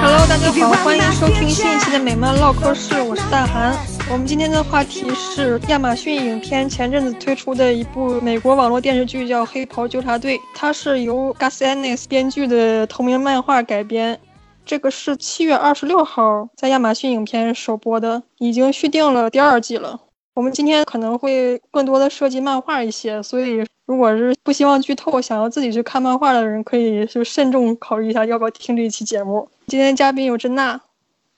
[0.00, 3.74] Hello，大家好，欢迎收听新一期的美漫唠嗑室，我是大韩。
[4.10, 14.18] 我们今天的话题是亚马逊影片前阵子推出的一部美国网络电视剧，叫《黑袍纠察队》，它是由 Gus Ennis 编剧的同名漫画改编。
[14.68, 19.98] 这个是七月二十六号在亚马逊影片首播的，已经续订了第二季了。
[20.34, 29.48] 我们今天可能会更多的涉及漫画一些，所以如果是不希望剧透，想要自己去看漫画的人，可以就慎重考虑一下要不要听这一期节目。
[29.68, 30.78] 今天嘉宾有珍娜，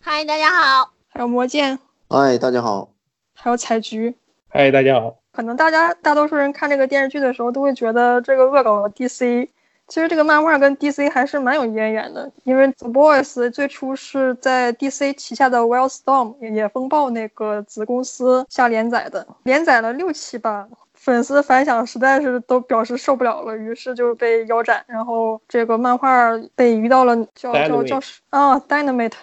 [0.01, 0.91] 嗨，大家好。
[1.09, 1.79] 还有魔剑，
[2.09, 2.91] 嗨，大家好。
[3.35, 4.13] 还有采菊。
[4.49, 5.15] 嗨，大家好。
[5.31, 9.47] 可能大家大多数人看这个电视剧的时候，都会觉得这个恶搞 DC。
[9.91, 29.15] 其实这个漫画跟 DC 还是蛮有渊源的，因为 The Boys 最初是在 DC 旗下的 Wildstorm 野风暴那个子公司下连载的，连载了六期吧，粉丝反响实在是都表示受不了了，于是就被腰斩，然后这个漫画被移到了叫叫叫啊 Dynamite。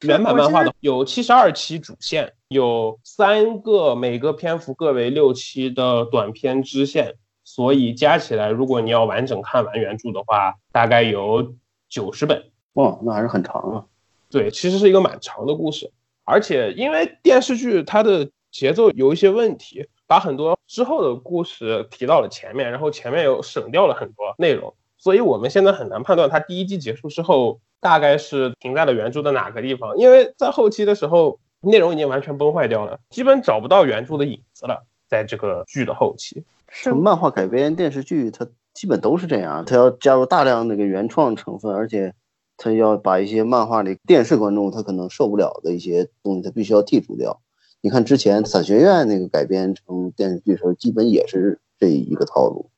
[0.00, 7.14] 原版漫画的有七十二期主线，有三个每个篇幅各为六期的短篇支线。
[7.52, 11.52] 所以加起来，如果你要完整看完原著的话，大概有
[11.88, 12.40] 九十本。
[12.74, 13.84] 哇，那还是很长啊。
[14.30, 15.90] 对，其实是一个蛮长的故事。
[16.22, 29.96] 而且因为电视剧它的节奏有一些问题，把很多之后的故事提到了前面，然后前面又省掉了很多内容，所以我们现在很难判断它第一季结束之后大概是停在了原著的哪个地方。
[29.96, 34.86] 因为在后期的时候，内容已经完全崩坏掉了，基本找不到原著的影子了。
[35.08, 36.44] 在这个剧的后期。
[36.72, 42.14] 是漫画改编电视剧，它基本都是这样，它要加入大量那个原创成分，而且
[42.56, 47.40] 它要把一些漫画里电视观众他可能受不了的一些东西，它必须要剔除掉。
[47.80, 52.70] 你看之前《伞学院》那个改编成电视剧的时候，基本也是这一个套路。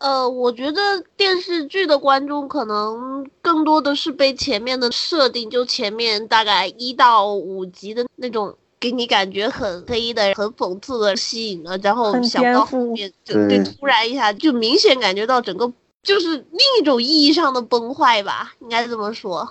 [0.00, 0.80] 呃，我觉得
[1.16, 8.56] 电视剧的观众可能更多的是被前面的设定，就前面大概一到五集的那种。
[8.80, 15.70] 给你感觉很黑的、很讽刺的吸引了，然后想到后面就对，突然一下就明显感觉到整个
[16.02, 19.46] 就是另一种意义上的崩坏吧，应该这么说，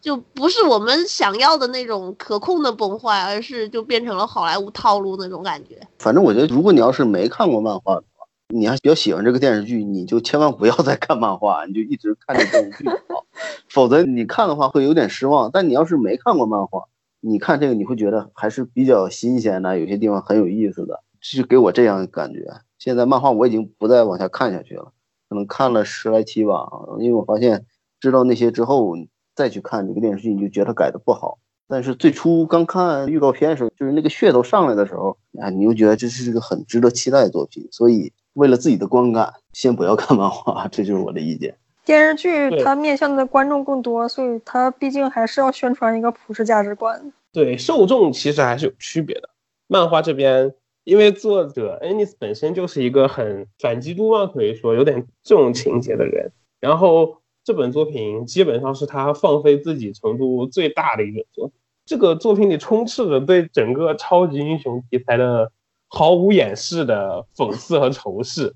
[0.00, 5.80] 就不是我们想要的那种可控的崩坏，而是就变成了好莱坞套路那种感觉。
[5.98, 13.24] 反正我觉得，如果你要是没看过漫画的话，你还比较喜欢这个电视剧，你就千万不要再看漫画，你就一直看这电视剧好，
[13.68, 15.50] 否则你看的话会有点失望。
[15.52, 16.82] 但你要是没看过漫画，
[17.28, 22.46] 你看这个，你会觉得还是比较新鲜的，有些地方很有意思的，是给我这样感觉。
[22.78, 24.92] 现在漫画我已经不再往下看下去了，
[25.28, 26.68] 可能看了十来期吧，
[27.00, 27.66] 因为我发现
[27.98, 28.96] 知道那些之后
[29.34, 31.38] 再去看这个电视剧，你就觉得改的不好。
[31.66, 37.66] 但是最初刚看预告片的时候，就是那个噱头上来的时候，啊，你又觉得这是个很值得期待的作品。
[37.72, 41.56] 所以为了自己的观感，先不要看漫画，这就是我的意见。
[41.84, 47.12] 电视剧它面向的观众更多，所以它毕竟还是要宣传一个普世价值观。
[47.36, 49.28] 对，受众其实还是有区别的。
[49.66, 50.54] 漫画这边，
[50.84, 56.32] 因为作者恩尼斯本身就是一个很反基督嘛，可以说有点重情节的人。
[56.60, 61.52] 然后这本作品基本上是他放飞自己程度最大的一本作。
[61.84, 65.52] 这个作品里充斥着对整个超级英雄题材的
[65.88, 68.54] 毫无掩饰的讽刺和仇视，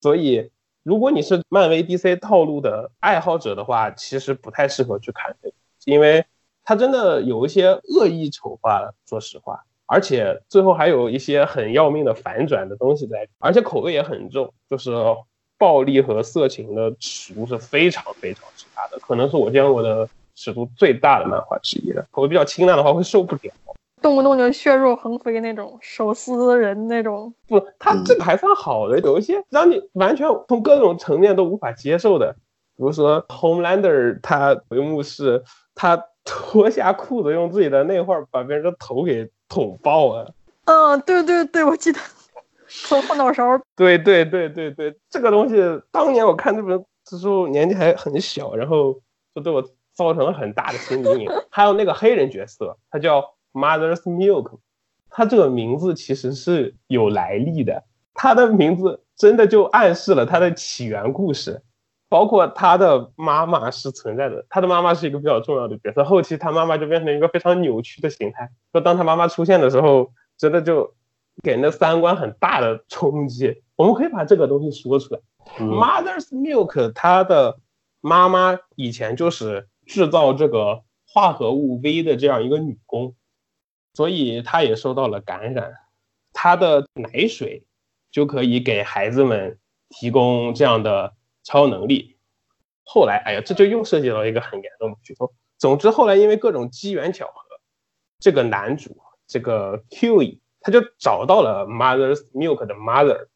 [0.00, 0.48] 所以。
[0.84, 5.54] 如果你是漫威 DC 套路的爱好者的话，其实不太适合去看这个，
[5.84, 6.24] 因为
[6.64, 8.94] 它真的有一些恶意丑化了。
[9.08, 14.90] 说实话，而且最后还有一些很要命的反转的东西在，而且口味也很重，就是
[15.58, 22.04] 暴力和色情的尺度是非常非常之大的，可能是我见过的尺度最大的漫画之一了。
[22.10, 23.52] 口味比较清淡的话会受不了。
[24.00, 32.34] 动不动就血肉横飞那种手撕人那种，不，他这个还算好的，有一些让你完全从各种层面都无法接受的，
[32.76, 35.44] 比如说 Homelander，他一幕是
[35.76, 36.04] 他
[36.52, 40.34] 脱下裤子用自己的内画把别人的头给捅爆了。
[40.64, 41.98] 嗯，对对对，我记得
[42.68, 43.60] 从后脑勺。
[43.76, 45.56] 对对对对对，这个东西
[45.90, 48.94] 当年我看这本的时候年纪还很小，然后
[49.34, 51.30] 就对我造成了很大的心理阴影。
[51.50, 53.22] 还有那个黑人角色，他叫。
[53.54, 54.60] Mother's Milk，
[55.10, 57.84] 他这个名字其实是有来历的。
[58.14, 61.60] 他的名字真的就暗示了他的起源故事，
[62.12, 64.44] 包括他的妈妈是存在的。
[64.50, 68.50] 他的妈妈是一个比较重要的角色，后期他妈妈就变成一个非常扭曲的形态。
[68.70, 70.94] 说当他妈妈出现的时候，真的就
[71.42, 73.62] 给人的三观很大的冲击。
[73.76, 75.20] 我们可以把这个东西说出来。
[75.58, 77.58] Mother's Milk，它的
[78.00, 80.82] 妈妈以前就是制造这个。
[81.14, 83.14] 化合物 V 的这样一个女工，
[83.92, 85.74] 所以她也受到了感染。
[86.32, 87.64] 她的奶水
[88.10, 89.58] 就可以给孩子们
[89.90, 91.12] 提供这样的
[91.42, 92.16] 超能力。
[92.84, 95.32] 后来，哎呀，这就又涉及到一个很严重的剧透。
[95.58, 97.34] 总之，后来因为各种机缘巧合，
[98.18, 98.96] 这个男主
[99.26, 100.18] 这个 Q
[100.60, 103.26] 他就找到了 Mother's Milk 的 Mother，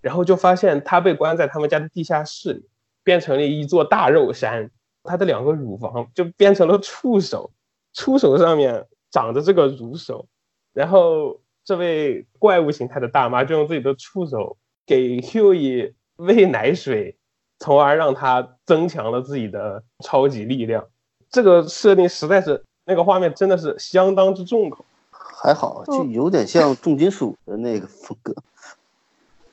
[0.00, 2.68] 然后就发现他被关在他们家的地下室里，
[3.02, 4.70] 变成了一座大肉山。
[5.06, 7.52] 他的两个乳房就变成了触手，
[7.92, 10.26] 触手上面长着这个乳手，
[10.72, 14.56] 然后这位怪物形态的大妈就用自己的触手
[14.86, 17.18] 给 Hughie 喂奶水，
[17.58, 20.84] 从而让他增强了自己的超级力量。
[21.30, 24.84] 这个设定实在是，那个画面真的是相当之重口。
[25.10, 28.34] 还好，就有点像重金属的那个风格。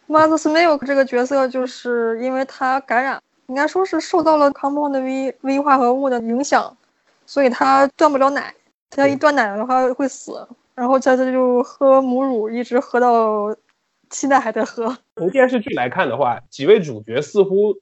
[0.08, 6.78] Mother's Milk 这个角色，就是因为他感染，应该说是受到了 compound V V 化合物的影响，
[7.26, 8.54] 所以他断不了奶。
[8.90, 10.46] 他要一断奶的话会死，
[10.76, 13.56] 然后他他就喝母乳，一直喝到
[14.10, 14.98] 现在还在喝。
[15.16, 17.74] 从电视剧来看的话，几位主角似乎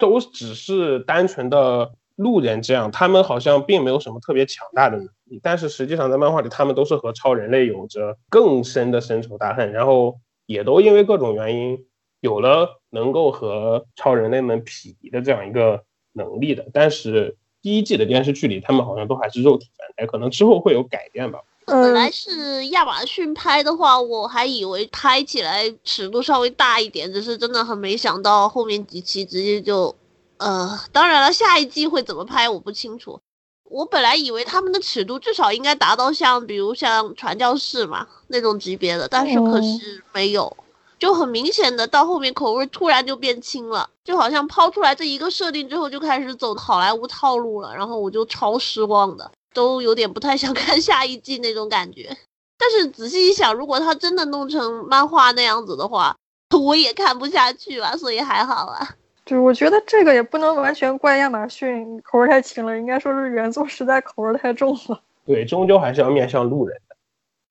[0.00, 11.86] 都只是单纯的路人，这样他们好像并没有什么特别强大的能力，但是实际上在漫画里，他们都是和超人类有着更深的深仇大恨，然后也都因为各种原因
[12.20, 16.66] 有了能够和超人类们匹敌的这样一个能力的。
[16.72, 21.40] 但是第一季的电视剧里，他们好像都还是肉体凡胎，可能之后会有改变吧。
[21.70, 29.94] 本来嗯，是亚马逊拍的话，我还以为拍起来尺度稍微大一点，只是真的很没想到后面几期直接就，
[30.38, 33.20] 呃，当然了，下一季会怎么拍我不清楚。
[33.64, 40.56] 我本来以为他们的尺度至少应该达到像比如像传教士嘛那种级别的，但是可嗯是没有，
[40.98, 49.30] 就很明显的到后面口味突然就变轻了，就好像抛出来这一个设定之后就开始走好莱坞套路了，然后我就超失望的。
[49.52, 52.16] 都有点不太想 看下一季那种感觉。
[52.58, 56.16] 但是仔细一想，如果他真的弄成漫画那样子的话，
[56.62, 58.96] 我也看不下去吧，所以还好啊。
[59.24, 65.00] 就是我觉得这个也不能完全怪亚马逊口味太轻了，应该说是原作实在口味太重了。
[65.24, 66.96] 对，终究还是要面向路人的。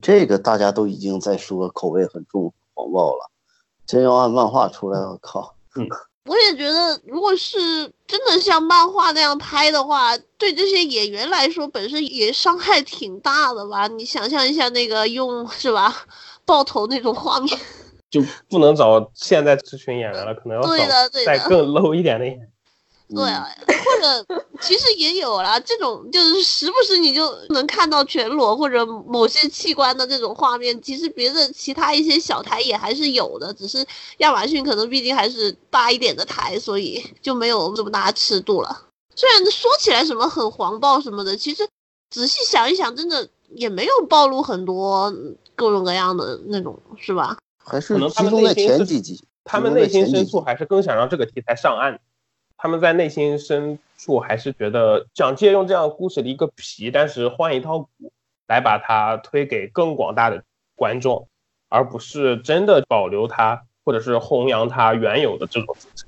[0.01, 3.29] 这个大家都已经在说口味很重、黄暴了，
[3.85, 5.55] 真要按漫画出来，我靠！
[6.25, 7.57] 我也觉得，如果是
[8.05, 13.87] 真的像漫画那样拍的话，对这些演员来说本身也伤害挺大的吧？
[13.87, 16.05] 你想象一下那个用是吧，
[16.45, 17.57] 爆头那种画面，
[18.11, 22.51] 就不能找现在这群演员了，可能要找再更 low 一点的演员。
[23.15, 30.79] 对啊，或者 其实也有啦，这种就是时不时你就能看到全裸或者某些器官的这种画面。
[30.81, 33.85] 其实别的其他一些小台也还是有的，只是
[34.17, 38.85] 亚马逊可能毕竟还是大一点的台，所以就没有这么大尺度了。
[39.15, 41.67] 虽然说起来什么很黄暴什么的，其实
[42.11, 45.11] 仔细想一想，真的也没有暴露很多
[45.55, 47.37] 各种各样的那种，是吧？
[47.63, 51.99] 还是可能他们集中在内心是前几集，他们内心深处还是更想让这个题材上岸，
[52.61, 58.11] 他们在内心深处还是觉得想借用这样故事的一个皮，但是换一套骨
[58.47, 60.43] 来把它推给更广大的
[60.75, 61.29] 观众，
[61.69, 66.05] 而不是真的保留它或者是弘扬它原有的这种主线。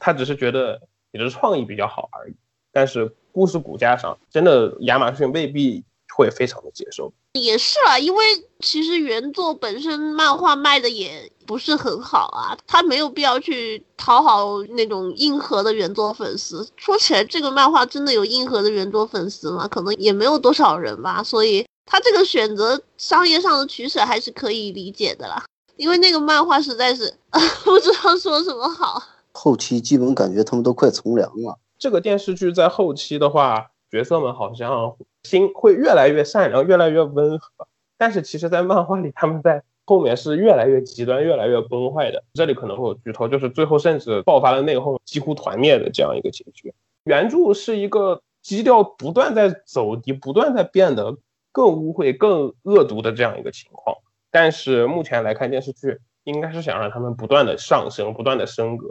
[0.00, 0.82] 他只是觉得
[1.12, 2.34] 你的创意比较好而已，
[2.72, 7.12] 但是故事骨架上，真的亚马逊未必会非常的接受。
[7.34, 8.24] 也是啊，因为
[8.58, 16.66] 其实原作本身漫画卖的也不是很好啊，他没有必要去讨好那种硬核的原作粉丝。
[16.76, 19.68] 说起来，这个漫画真的有硬核的原作粉丝吗？
[19.68, 25.44] 可能也没有多少人吧，所以他这个选择商业上的取舍还是可以理解的啦。
[25.76, 27.12] 因为那个漫画实在是
[27.64, 29.02] 不知道说什么好。
[29.32, 31.58] 后期基本感觉他们都快从良了。
[31.78, 37.66] 这个电视剧在后期的话，角色们好像心会越来越善良，越来越温和。
[37.98, 42.22] 但是其实，在漫画里，他们在后面是越来越极端，越来越崩坏的。
[42.34, 46.72] 这里可能会有剧透，就是最后甚至爆发了内讧，几乎团灭的这样一个结局。
[47.04, 51.16] 原著是一个基调不断在走低，不断在变得
[51.52, 53.96] 更污秽、更恶毒的这样一个情况。
[54.30, 58.88] 但是目前来看，电视剧应该是想让他们不断的上升，不断的升格，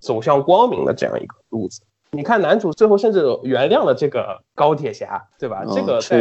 [0.00, 1.82] 走向光明的这样一个路子。
[2.12, 5.64] 你看，男主最后甚至原谅了这个高铁侠，对吧？
[5.66, 6.16] 这个在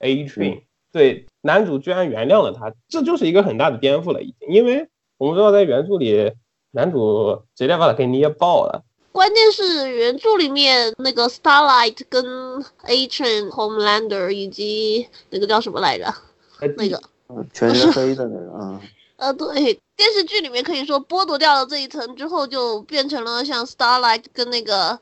[0.00, 0.62] A Train，
[0.98, 4.48] 对，男主居然原谅了他，这就是一个很大的颠覆了，已经。
[4.48, 6.32] 因为我们知道，在原著里，
[6.72, 8.82] 男主直接把他给捏爆了。
[9.12, 12.24] 关键是原著里面那个 Starlight 跟
[12.86, 16.12] A Train Homelander 以及那个叫什么来着？
[16.76, 18.80] 那个嗯全是黑的那个啊，
[19.18, 24.98] 呃，对，电视剧里面可以说剥夺掉了这一层之后，就变成了像 Starlight 跟那个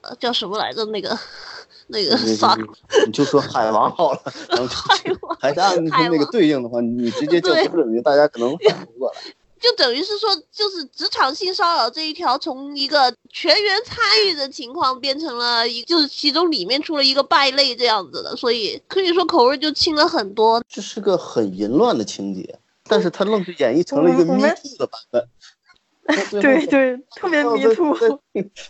[0.00, 1.18] 呃叫什么来着那个
[1.88, 2.16] 那个
[3.06, 9.20] 你就说海王好了， 然后就还是按他那个对应的话，你直接 叫对不等于大家可能反应不过来。
[9.60, 20.62] 就等于是说，就是职场性骚扰这一条，从一个全员参与的情况变成了一，就是其中里面出了一个败类这样子的，所以可以说口味就轻了很多。
[20.68, 25.26] 这是个很淫乱的情节，但是他愣是演绎成了一个我 Me Too 的版本。
[26.30, 27.96] 对对，特别迷途。
[27.96, 28.10] 在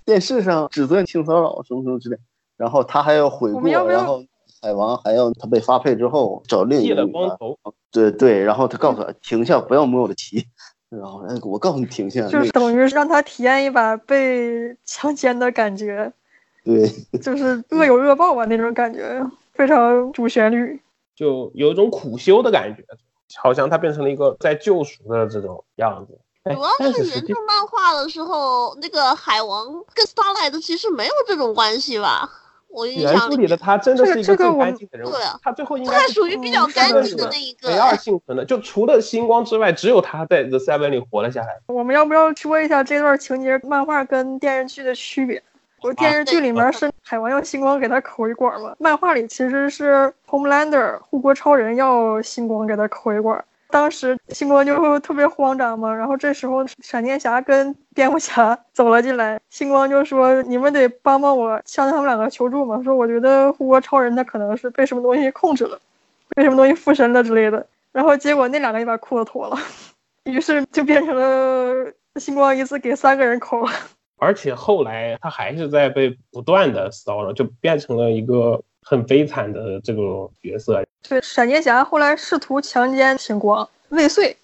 [0.04, 2.16] 电视上指责性骚扰什么什么之类，
[2.56, 4.24] 然后他还要悔过，要要然后
[4.62, 7.58] 海王还要他被发配之后找另一剃了个女的，光头，
[7.90, 10.46] 对对，然后他告诉他停下，不要摸我的旗，
[10.88, 16.12] 然后哎，我告诉你停下，就是等于是让他体验一把被强奸的感觉，
[16.64, 19.20] 对，就是 恶有恶报吧那种感觉，
[19.52, 20.80] 非常主旋律。
[21.14, 22.82] 就有一种苦修的感觉，
[23.36, 26.18] 好像他变成了一个在救赎的这种样子。
[26.44, 32.30] 哎主要是原著漫画的时候，那个海王跟 Starlight 其实没有这种关系吧？
[32.74, 37.68] 我印原象里著里的他真的是一个这个我干净的人物对啊，他最后应该是属于比较嗯干净的那一个。
[37.68, 41.60] 唯二幸存的，就除了星光之外，只有他在 The Seven 里活了下来。
[41.68, 45.40] 我们要不要说一下这段情节漫画跟电视剧的区别？
[45.82, 53.44] 我电视剧里面是海王要星光给他抠一管嘛，漫画里其实是 Homelander 护国超人要星光给他抠一管。
[53.74, 65.76] 当时星光就特别慌张嘛，然后这时候闪电侠跟蝙蝠侠走了进来，星光就说：“你们得帮帮我，向他们两个求助嘛。”说我觉得护国超人他可能是被什么东西控制了，
[66.36, 67.66] 被什么东西附身了之类的。
[67.90, 69.58] 然后结果那两个就把裤子脱了，
[70.22, 73.72] 于是就变成了星光一次给三个人抠了。
[74.18, 80.84] 而且后来他还是在被不断的骚扰，就变成了一个很悲惨的这种角色。
[81.08, 84.36] 对，闪电侠后来试图强奸星光，未遂，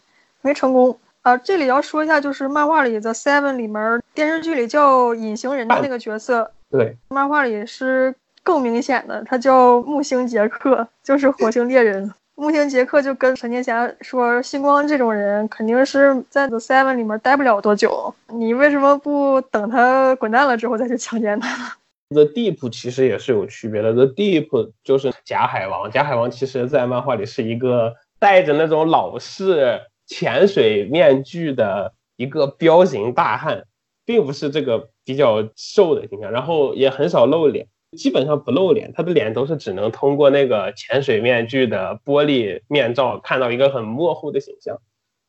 [0.43, 0.99] 没成功。
[1.23, 12.11] 啊，这里要说一下，就是漫画里的 Seven 里面，电视剧里叫隐形人的那个角色， 对，漫画里是更明显的，他叫木星杰克，就是火星猎人。
[12.37, 21.77] 木星杰克就跟闪电侠说：“星光这种人肯定是在 The Seven 里面待不了多久，你为什么不等他滚蛋了之后再去强奸他？”
[22.11, 23.93] The Deep 其实也是有区别的。
[23.93, 33.65] The Deep 就是假海王，假海王其实在漫画里是一个戴着那种老式潜水面具的一个彪形大汉，
[34.05, 44.81] 并不是这个比较瘦的形象，然后也很少露脸，基本上不露脸，他的脸都是只能通过那个潜水面具的玻璃面罩看到一个很模糊的形象。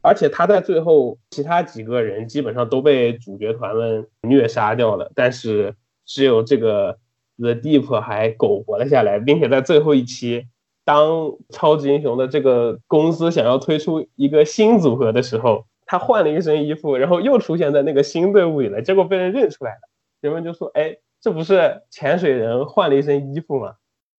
[0.02, 5.76] 而且他在最后，其他几个人基本上都被主角团们虐杀掉了，但是
[6.14, 6.98] 只有这个
[7.38, 10.46] The Deep 还苟活了下来，并且在最后一期，
[10.84, 19.80] 当超级英雄的这个公司想要推出一个新组合的时候，他换了一身衣服，然后又出现在那个新队伍里了，结果被人认出来了，
[20.20, 23.76] 人们就说：“哎，这不是潜水人换了一身衣服吗？”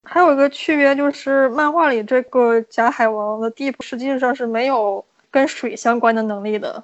[0.09, 6.83] 还有一个区别就是，漫画里这个假海王的 Deep 实际上是没有跟水相关的能力的，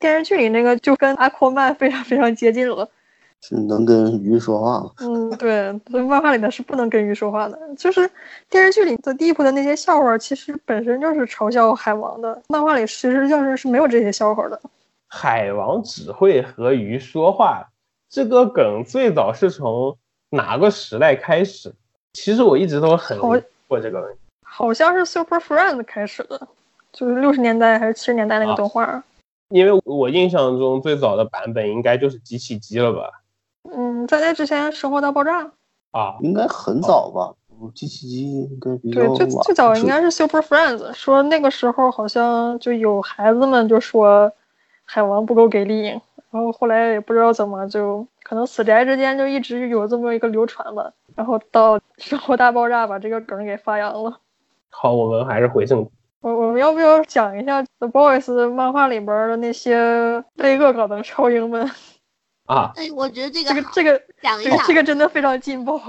[0.00, 2.88] 电视剧里那个就跟阿库曼非常非常接近了。
[3.42, 4.90] 是能跟鱼说话吗？
[4.98, 7.58] 嗯，对，漫画里面是不能跟鱼说话的。
[7.76, 8.08] 就是
[8.48, 12.40] 电视剧里的 Deep 的那些笑话，其实本身就是嘲笑海王的。
[12.48, 14.60] 漫画里其实就是是没有这些笑话的。
[15.08, 17.66] 海王只会和鱼说话，
[18.08, 19.96] 这个梗最早是从
[20.28, 21.72] 哪个时代开始？
[22.12, 23.28] 其实我一直都很好
[23.66, 24.20] 过这个问题。
[24.44, 26.46] 好像是 Super Friends 开始的，
[26.92, 29.02] 就是六十年代还是七十年代那个啊动画。
[29.48, 33.10] 因为我印象中最早的版本应该就是机器机了吧？
[34.10, 35.44] 嗯，在那之前，《生活大爆炸》
[35.92, 37.34] 啊，应该很早吧？
[37.62, 44.32] 嗯机器机应该比较对，最最早应该是 Super Friends，说那个时候好像就有孩子们就说
[44.86, 45.88] 海王不够给力，
[46.30, 54.18] 然后后来也不知道怎么就可能死宅之间就一直有这么一个流传吧，然后到 《生活大爆炸》把这个梗给发扬了。
[54.70, 55.90] 好，我们还是回正题。
[56.22, 61.70] 我我们要不要讲一下 The Boys 漫画里边的那些被恶搞的 超英们？
[62.50, 65.80] 啊，哎，我觉得这这个这个这个讲一下，这个真的非常劲爆。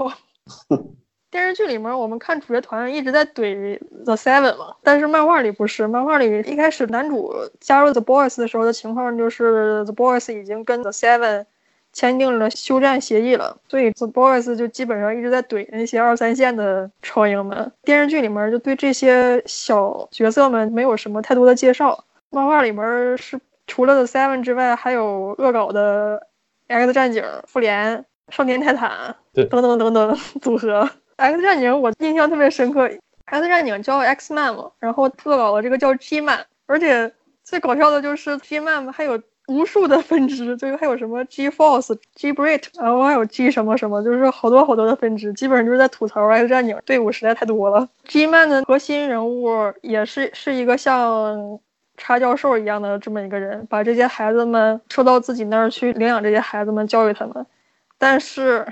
[1.28, 5.88] 电视剧里面，我们看主角团一直在怼 The Seven 嘛，但是漫画里不是。
[5.88, 11.46] 漫画里一开始男主加入 The Boys 的时候的情况就是 The Boys 已经跟 The Seven
[11.92, 17.72] 签订了休战协议了，所以 The Boys 就基本上一直在怼那些二三线的超英们。
[17.82, 22.04] 电视剧里面就对这些小角色们没有什么太多的介绍。
[22.30, 26.26] 漫画里面是除了 The Seven 之外，还有恶搞的
[26.72, 30.88] X 战警、复联、少年泰坦对等等等等 组合。
[31.16, 32.88] X 战警我印象特别深刻
[33.26, 37.12] ，X 战警叫 X Man 嘛，然后特搞的这个叫 G Man，而且
[37.44, 47.88] 最搞笑的就是 G Man 还有无数的分支，最后还有什么 G Force、G Brit，然后还有 G 什么什么，就是好多好多的分支，基本上就是在吐槽 X 战警队伍实在太多了。
[48.04, 49.50] G Man 的核心人物
[49.82, 51.60] 也是是一个像
[52.04, 57.46] 查教授一样的这么一个人，把这些孩子们收到自己那儿去领养这些孩子们，教育他们。
[57.96, 58.66] 但是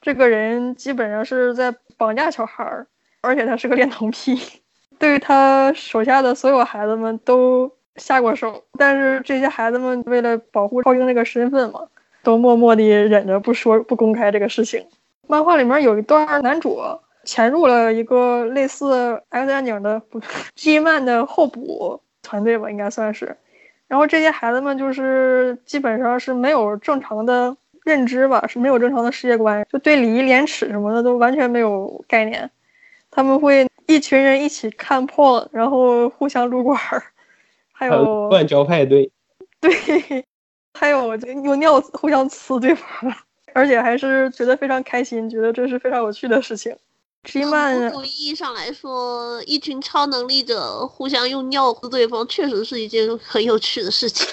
[0.00, 2.86] 这个人基本上是在绑架小孩儿，
[3.20, 4.40] 而且他是个恋童癖，
[4.98, 8.64] 对他手下的所有孩子们都下过手。
[8.78, 11.80] 但是这些孩子们为了保护超英这个身份嘛，
[12.22, 14.82] 都默默地忍着不说不公开这个事情。
[15.28, 16.80] 漫画里面有一段，男主
[17.24, 20.18] 潜入了一个类似 X 战警的不
[20.54, 23.36] G 漫的候补团队吧，应该算是。
[23.88, 32.50] 然后这些孩子们就是基本上是没有正常的认知吧，是没有正常的世界观，就对礼义廉耻什么的都完全没有概念。
[33.10, 37.02] 他们会一群人一起看 porn，然后互相撸管儿，
[37.70, 39.10] 还有乱交派对，
[39.60, 40.24] 对，
[40.72, 42.88] 还有就用尿互相呲对方，
[43.52, 46.74] 而且还是觉得非常开心，觉得这是非常有趣的事情。
[47.24, 54.26] G 漫某种意义上来说，一群超能力者互相用尿糊对方，确实是一件很有趣的事情。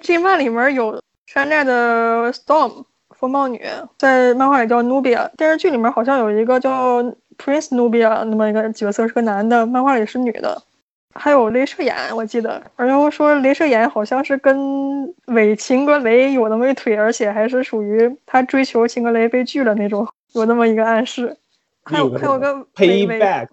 [0.00, 3.64] G 漫里面有山寨的 Storm 风暴女，
[3.96, 7.02] 在漫画里叫 Nubia，电视剧里面好像有一个叫
[7.36, 10.62] Prince Nubia 那么一个角色是个男的，漫画里是女的。
[11.14, 21.36] 还有镭射眼，我记得，然后说镭射眼好像是跟伪秦格雷有那么一腿，而且还是属于他追求秦格雷被拒了那种，有那么一个暗示。
[21.84, 23.48] 还有还有个 Payback，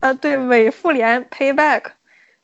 [0.00, 1.84] 啊，对，伪复联 Payback，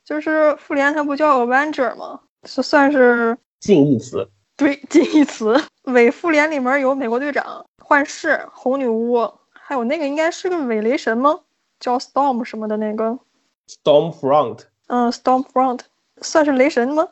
[0.05, 2.21] 就是复联它不叫 Avenger 吗？
[2.45, 4.29] 是算是近义词。
[4.55, 5.61] 对近义词。
[5.83, 11.41] 伪复联里面有美国队长、幻视、红女巫，还有那个应该是个伪雷神吗？
[11.79, 13.17] 叫 Storm 什么的那个
[13.67, 15.81] ，Stormfront，嗯，Stormfront
[16.21, 17.07] 算是雷神吗？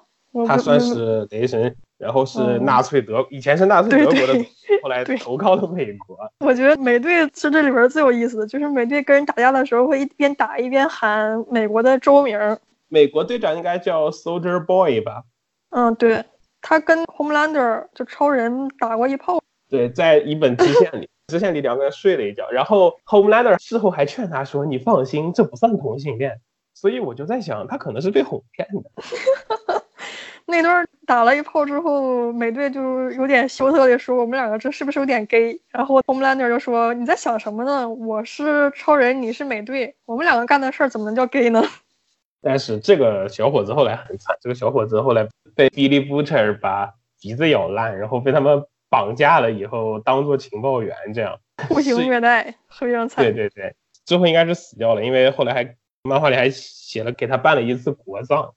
[0.45, 6.17] 他算是雷神，然后是嗯纳粹德，以前是纳粹德国的对，后来投靠了美国。
[6.39, 12.57] 我觉得美队是这里边最有意思的，就是美队跟人打架的时候会一边打一边喊美国的州名儿。
[12.87, 15.23] 美国队长应该叫 Soldier Boy 吧？
[15.71, 16.23] 嗯，对，
[16.61, 19.41] 他跟 Homelander 就超人打过一炮。
[19.69, 26.39] 对，在一本支线里， 支线里两个人睡了一觉，然后 Homelander 事后还劝他说：“你放心，这不算同性恋。”
[26.73, 29.83] 所以我就在想，他可能是被哄骗的。
[30.45, 37.87] 那段打了一炮之后，美队就有点羞涩的说：“我们两个这是不是有点 gay？” 然后 Homelander 就说：“你在想什么呢？
[37.87, 41.63] 我是超人，你是美队，我们两个干的事儿怎么能叫 gay 呢？”
[42.43, 51.39] 但是这个小伙子后来很惨，这个小伙子后来被 Billy Butcher 把鼻子咬烂，然后被他们绑架了以后当做情报员，这样。
[51.69, 53.23] 酷刑虐待，非常惨。
[53.23, 58.53] 对对对，最后应该是死掉了，因为后来还漫画里还写了给他办了一次国葬，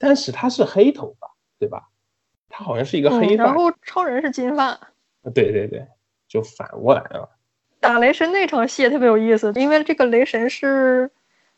[0.00, 1.90] 但是他是黑头发，对吧？
[2.52, 4.78] 他好像是一个嗯，黑发，然后超人是金发。
[5.34, 5.86] 对对对，
[6.28, 7.28] 就反过来了。
[7.80, 11.10] 打雷神那场戏也特别有意思，因为这个雷神是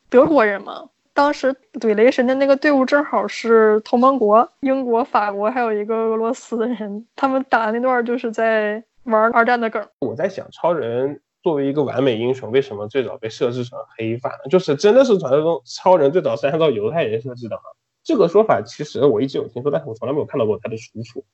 [0.08, 9.86] 德国人嘛，当时怼雷神的那个队伍正好是同盟国，英国、法国还有一个俄罗斯的人，他们打那段就是在玩二战的梗。
[9.98, 14.44] 我在想，超人作为一个完美英雄，为什么最早被设置成黑发呢？
[14.50, 17.62] 就是真的是传说中超人最早是按照犹太人设置的吗？
[18.04, 21.24] 这个说法其实我一直有听说，但是我从来没有看到过他的出处。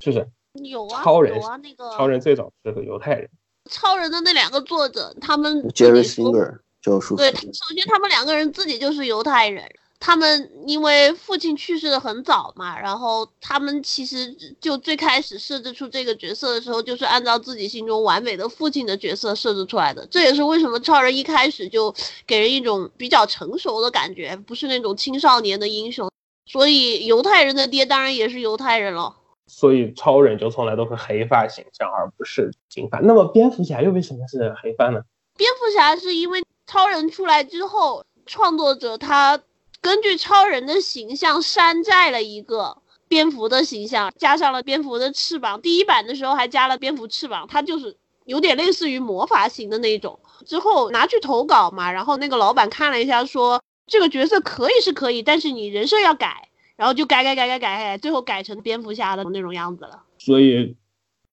[0.00, 0.28] 是不是
[0.62, 3.28] 有啊，超人有啊，那个超人最早是个犹太人，
[3.68, 20.06] 超人的那两个作者，他们自 Jerry 己说 Singer 教授，对，首先他们两个人自己就是犹太人，他们因为父亲去世的很早嘛，然后他们其实就最开始设置出这个角色的时候，就是按照自己心中完美的父亲的角色设置出来的。
[20.06, 21.92] 这也是为什么超人一开始就
[22.24, 26.08] 给人一种比较成熟的感觉，不是那种青少年的英雄。
[26.48, 29.14] 所以犹太人的爹当然也是犹太人了。
[29.46, 32.98] 所以超人就从来都是黑发形象，而不是金发。
[32.98, 35.00] 那么蝙蝠侠又为什么是黑发呢？
[35.36, 39.40] 蝙蝠侠是因为超人出来之后，创作者他
[39.80, 42.76] 根据超人的形象山寨了一个
[43.08, 45.62] 蝙蝠的形象，加上了蝙蝠的翅膀。
[45.62, 50.20] 第一版的时候还加了蝙蝠翅膀，它就是有点类似于魔法型的那种。
[50.44, 60.04] 之后拿去投稿嘛，然后那个老板看了一下说，这个角色可以是可以，但是你人设要改，然后就改改改改改改，最后改成蝙蝠侠的那种样子了。
[60.18, 60.76] 所以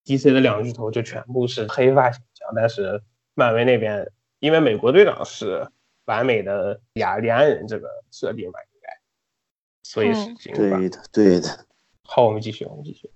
[0.06, 3.02] DC 的两巨头就全部是黑发形象，但是
[3.34, 5.68] 漫威那边因为美国队长是
[6.06, 8.90] 完美的雅利安人这个设定吧，应该，
[9.84, 10.78] 所以是嗯金发。
[10.78, 11.66] 对的，对的。
[12.04, 13.10] 好，我们继续，我们继续。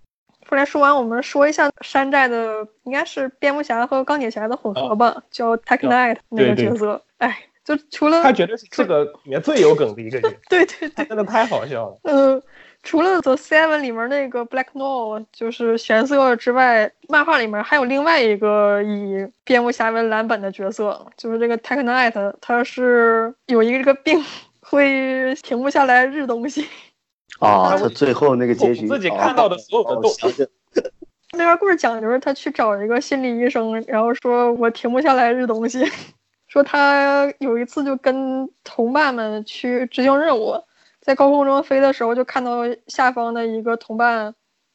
[0.48, 7.04] 后来说完，我们说一下山寨的，应该是蝙蝠侠和钢铁侠的混合吧，叫 Tech Knight 那个角色。
[7.18, 7.38] 哎，
[7.70, 12.00] 就除了他绝对是这个里面最有梗的一个人， 对对对，真的太好笑了。
[12.04, 12.42] 嗯，
[12.82, 24.20] 除了《The Seven》里面那个 Black Noir 就是玄色之外，漫画里面还有另外一个以蝙蝠侠为蓝本的角色，就是这个 Tech Knight，他是有一个这个病，
[24.62, 26.68] 会停不下来日东西。
[27.40, 30.48] 啊，他最后那个结局，我自己看到的所有的都哦
[31.34, 35.86] 那段故事讲的就是他去找一个心理医生，然后说我停不下来日东西，
[36.50, 40.62] 说他有一次就跟同伴们去执行任务，
[41.00, 44.34] 在高空中飞的时候就看到下方的一个同伴，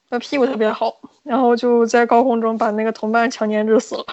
[0.09, 4.05] 的屁股特别好，然后就在高空中把那个同伴强奸致死了。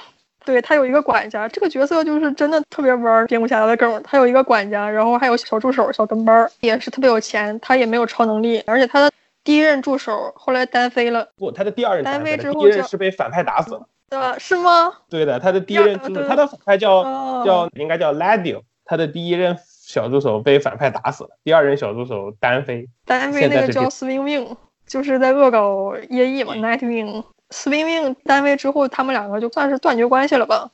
[0.44, 4.02] 对他有一个管家，这个角色就是真的特别玩蝙蝠侠的梗。
[4.04, 7.60] 他有一个管家，然后还有小助手、小跟班儿，也是特别有钱。
[7.60, 9.12] 他也没有超能力，而且他的
[9.44, 13.88] 第一任助手后来单飞了，不，他的第二任单飞之后就第一任是被反派打死了。
[14.12, 14.38] 对吧？
[14.38, 14.92] 是吗？
[15.10, 22.90] 对的，他的第一任助手，他的反派叫哦叫应该叫 Ladio，他的第一任小助手被反派打死了，第二任小助手单飞。
[23.06, 24.54] 单飞那个叫 Swing Wing，
[24.86, 27.24] 就是在恶搞夜翼嘛，Nightwing。
[27.52, 30.70] Swing Wing 单飞之后，他们两个就算是断绝关系了吧。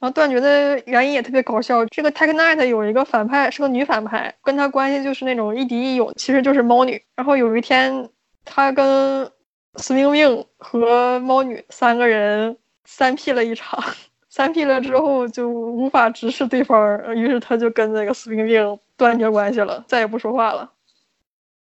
[0.00, 7.00] 然后断绝的原因也特别搞笑，这个 Tech Knight 有一个反派是个女反派，跟他关系就是那种亦敌亦友，其实就是猫女。
[7.14, 8.08] 然后有一天，
[8.44, 9.30] 他跟
[9.74, 12.56] Swing Wing 和猫女三个人
[12.92, 13.82] 三 P 了一场，
[14.28, 20.72] 三 P 了之后就无法直视对方，于是他就跟那个 Swing Wing 断绝关系了，再也不说话了。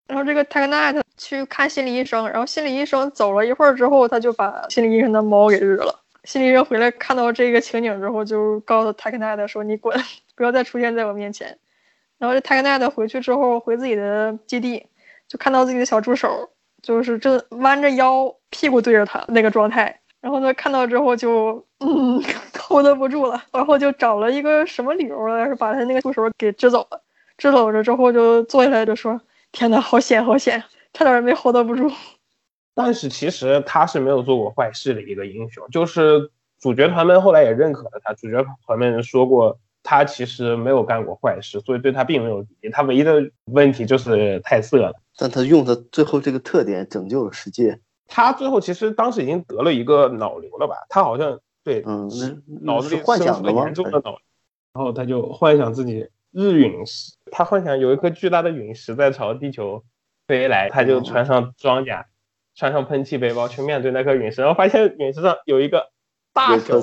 [0.08, 6.04] 然后这个 t a g n i t 去看心理医生，然后心理医生走了一会儿之后，他就把心理医生的猫给日了。
[6.23, 9.95] 心理医生回来看到这个情景之后，就告诉 t a g n i t 说：“你滚，
[10.36, 11.58] 不要再出现在我面前。”
[12.17, 14.88] 然后这 t a g n i t 回去之后，回自己的基地，
[15.28, 16.49] 就看到自己的小助手，
[16.82, 20.02] 就是正弯着腰，屁股对着他那个状态。
[20.24, 22.24] 然后呢看到之后就嗯
[22.58, 27.04] hold 不住了，然后就找了一个什么理由来是把他那个助手给支走了。
[27.38, 29.20] 支走了之后就坐下来就说
[29.52, 31.92] ：“天呐，好险好险，差点没 hold 不住。
[32.74, 42.70] ”但是其实他是没有做过坏事的一个英雄，就是主角团们后来也认可了他，主角团们说过他其实没有干过坏事，所以对他并没有敌意。
[42.70, 44.94] 他唯一的问题就是太色了。
[45.18, 47.78] 但他用他最后这个特点拯救了世界。
[48.15, 50.76] 他最后其实当时已经得了一个脑瘤了吧？
[50.88, 53.73] 他好像对，嗯，脑子里幻想了严？
[53.73, 54.19] 重的脑瘤，
[54.71, 59.84] 然后他就幻想自己日陨石，他幻想有一颗巨大的陨石在朝地球
[60.28, 62.06] 飞来，他就穿上装甲，
[62.54, 65.89] 穿上喷气背包去面对那颗陨石，然后发现陨石上有一个
[66.34, 66.80] 大小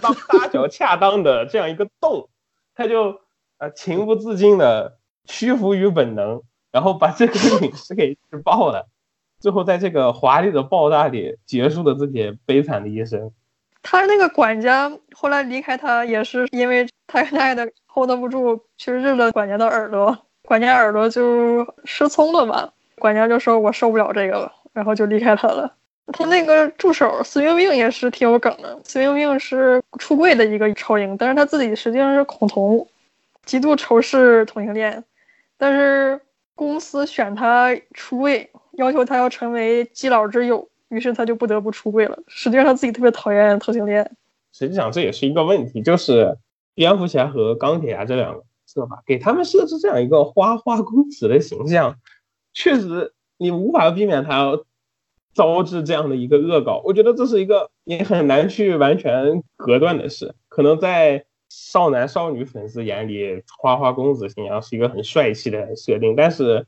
[0.00, 2.28] 当大小恰当的这样一个洞，
[2.74, 3.20] 他就
[3.58, 8.88] 呃情不自禁的屈服于本能，然后把这颗陨石给吃爆了。
[9.44, 13.30] 最后，在这个华丽的爆炸里结束了自己悲惨的一生。
[13.82, 22.72] 他那个管家后来离开他，也是因为他太太 hold 不住，去日了管家的耳朵，管家耳朵就失聪了吧。
[22.96, 25.70] 管家就说：“我受不了这个了。”然后就离开他了。
[26.06, 28.80] 他那个助手孙冰冰也是挺有梗的。
[28.82, 32.88] 孙冰冰是出柜的一个超英，但是他自己实际上是恐同，
[33.44, 35.04] 极度仇视同性恋，
[35.58, 36.18] 但是
[36.54, 42.18] 公司选他出柜，要求他要成为基佬之友，于是他就不得不出柜了。
[42.26, 44.10] 实际上他自己特别讨厌同性恋。
[44.52, 46.36] 实际上这也是一个问题，就是
[46.74, 51.96] 蝙蝠侠和钢铁侠这两个设吧给他们设置这样一个花花公子的形象，
[52.52, 54.58] 确实你无法避免他
[55.34, 56.80] 招致这样的一个恶搞。
[56.84, 60.34] 我觉得这是一个你很难去完全隔断的事。
[60.48, 66.64] 可能在少男少女粉丝眼里，花花公子形象是一个很帅气的设定，但是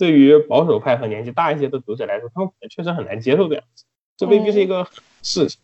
[0.00, 3.84] 对于保守派和年纪大一些的读者来说，他们可能确实很难接受这样子。
[4.16, 4.88] 这未必是一个
[5.22, 5.60] 事情。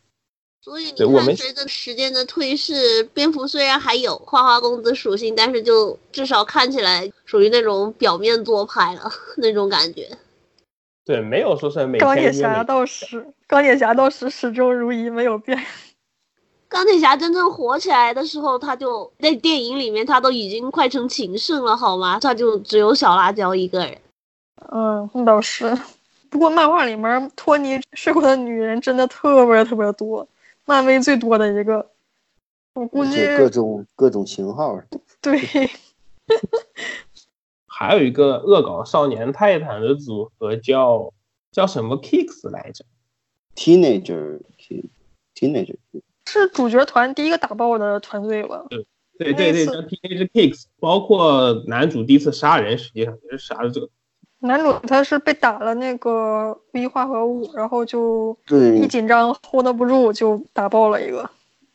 [0.61, 10.07] 所以你对我们看，随着时间的推逝，蝙蝠虽然还有花花公子属性，但是就至少看起来属于那种表面做派了 那种感觉。
[11.07, 15.59] 对，没有说是每钢铁侠每倒是，钢铁侠倒是始终如一，没有变。
[16.69, 22.21] 钢铁侠真正火起来的时候，他就在电影里面，他都已经快成情圣了，好吗？
[22.21, 23.97] 他就只有小辣椒一个人。
[24.71, 25.77] 嗯，那倒是。
[26.29, 30.27] 不过漫画里面托尼睡过的女人真的特别特别多，
[30.65, 31.91] 漫威最多的一个。
[32.75, 34.79] 我估计就各种各种型号。
[35.23, 35.41] 对，
[37.67, 41.13] 还有一个恶搞少年泰坦的组合叫
[41.53, 42.85] 叫什么 Kicks 来着
[43.55, 44.41] ？Teenager
[45.35, 45.77] Teenager
[46.27, 48.67] 是主角团第一个打爆的团队吧？
[48.69, 53.89] 对对对，对叫 Teenager Kicks，包括男主第一次杀人，实际上也是杀的这个。
[54.41, 61.29] 男主他是被打了那个 V 化合物，然后就一，紧张 hold 不住，就打爆了一个。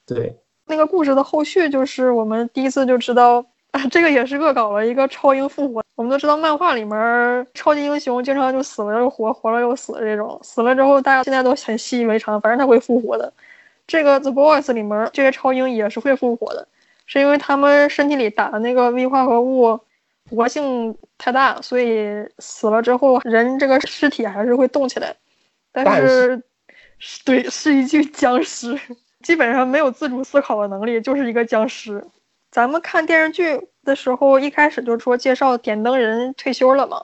[0.05, 0.35] 对，
[0.67, 5.83] 那个故事的后续就是我们第一次就知道啊，这个也是恶搞了一个超英复活。
[5.95, 13.31] 我们都知道，漫画里面超级英雄经常就死了又活，活了又死这种，死了之后大家现在都很习以为常，反正他会复活的。
[13.87, 16.67] 这个 The Boys 里面这些超英也是会复活的，
[17.05, 19.79] 是因为他们身体里打的那个 V 化合物
[20.31, 25.15] 活性太大，所以死了之后人这个尸体还是会动起来，
[25.71, 26.41] 但但是
[27.23, 28.79] 对是一具僵尸，
[29.21, 32.03] 基本上没有自主思考的能力，就是一个僵尸。
[32.49, 37.03] 咱们看电视剧的时候，一开始就说介绍点灯人退休了嘛。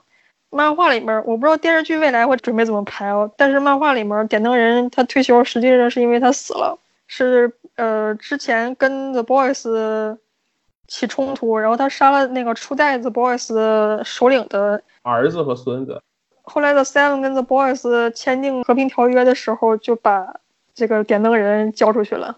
[0.49, 10.17] 漫画里面我不知道电视剧未来会准备怎么拍哦，但是漫画里面点灯人他退休实际上是因为他死了，是呃之前跟 The Boys
[10.87, 16.01] 起冲突，然后他杀了那个初代 The Boys 首领的儿子和孙子，
[16.43, 20.35] 后来的 Seven 跟 The Boys 签订和平条约的时候，就把
[20.73, 22.37] 这个点灯人交出去了，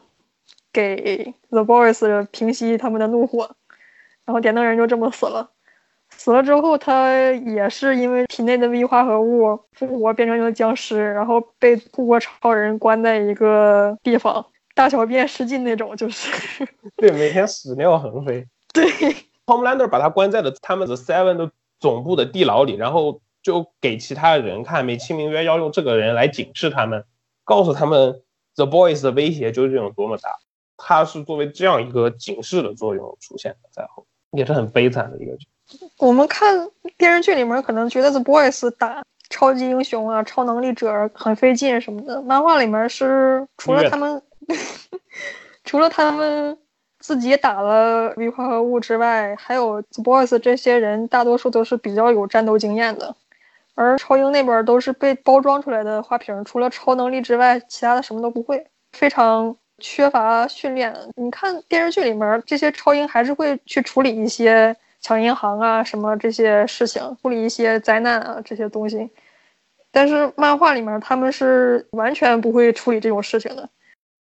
[0.74, 3.52] 给 The Boys 平息他们的怒火，
[4.26, 5.52] 然后点灯人就这么死了。
[6.12, 14.44] 死了之后，他也是因为体内的 V 化合物复活变成一个僵尸，然后被复活超人关在一个地方，
[14.80, 16.32] 大小便失禁那种，就是
[16.96, 18.48] 对，每天屎尿横飞。
[18.72, 18.86] 对
[19.46, 27.04] Homelander 把他关在了他们 The Seven 的总部的地牢里，然后就给其他人看，美其名曰要用这个人来警示他们，
[27.44, 28.22] 告诉他们
[28.56, 30.30] The Boys 的威胁究竟有多么大。
[30.78, 35.46] 他是作为这样一个警示的作用出现的，在后也是很悲惨的一个剧。
[35.98, 44.22] 我们看电视剧里面可能觉得 The Boys 打超级英雄啊、超能力者很费劲什么的，漫画里面是除了他们，
[45.64, 46.58] 除了他们
[47.00, 53.16] 自己打了 V 化合物之外，还有 The Boys 这些人大多数都是比较有战斗经验的，
[53.76, 60.94] 而超英那边都是被包装出来的花瓶，除了超能力之外，其他的什么都不会，非常缺乏训练。
[61.16, 64.76] 你看电视剧里面这些超英还是会去处理一些。
[65.02, 69.10] 抢银行啊，什么这些事情，处理一些灾难啊这些东西，
[69.92, 73.70] 但是漫画里面他们是完全不会处理这种事情的，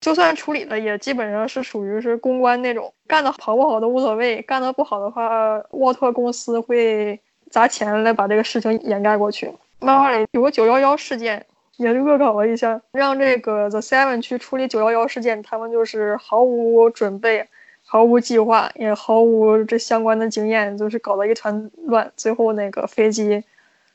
[0.01, 9.51] 就算处理了，也基本上是属于是公关那种，干的好不好都无所谓，干的不好的话，沃特公司会砸钱来把这个事情掩盖过去。
[9.79, 11.45] 漫画里有个九幺幺事件，
[11.77, 17.47] 也是恶搞了一下，让这个 The Seven 去处理九幺幺事件，他们就是毫无准备。
[17.91, 22.11] 毫无计划，也毫无这相关的经验，就是搞得一团乱。
[22.15, 23.43] 最后那个飞机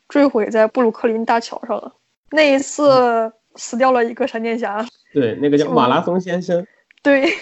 [0.08, 1.92] 坠毁在布鲁克林大桥上了。
[2.30, 4.84] 那一次死掉了一个闪电侠。
[5.12, 6.66] 对，那个叫马拉松先生。
[7.02, 7.32] 对，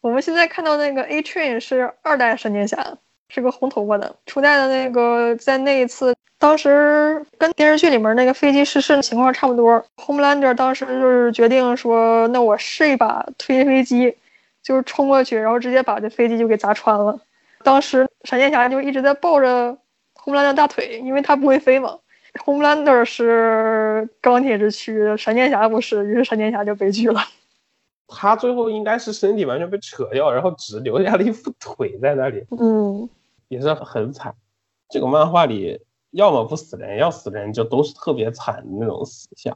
[0.00, 2.96] 我们现在看到那个 A Train 是二代闪电侠，
[3.28, 4.14] 是个红头发的。
[4.26, 9.84] 初代的那个在那一次，当时跟电视剧里面那个飞机失事的情况差不多。
[9.96, 14.16] Homelander 当时就是决定说，那我试一把推飞机。
[14.62, 17.20] 就是冲过去，然后直接把这飞机就给砸穿了。
[17.62, 19.76] 当时闪电侠就一直在抱着
[20.14, 21.98] Homelander 大腿，因为他不会飞嘛。
[22.40, 27.20] 红蓝的是钢铁之躯，闪电侠不是，于是闪电侠就悲剧了。
[28.08, 32.44] 他最后应该是身体完全被扯掉，然后只留下了一副腿在那里。
[32.58, 33.08] 嗯，
[33.48, 34.34] 也是很惨。
[34.88, 39.54] 这个漫画里要么不死人，要死人就都是特别惨的那种死相。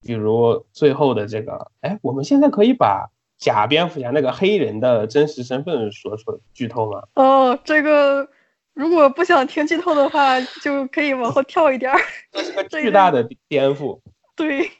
[0.00, 3.10] 比如最后的这个，哎，我们现在可以把。
[3.36, 7.02] 假蝙蝠侠那个黑人的真实身份说出剧透吗？
[7.14, 8.26] 哦，这个
[8.74, 11.98] 如果不想听剧透的话，就可以往后跳一点儿。
[12.32, 14.00] 这是个 巨大的颠覆。
[14.36, 14.70] 对，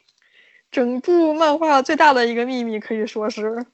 [0.69, 3.65] 整部漫画最大的一个秘密可以说是。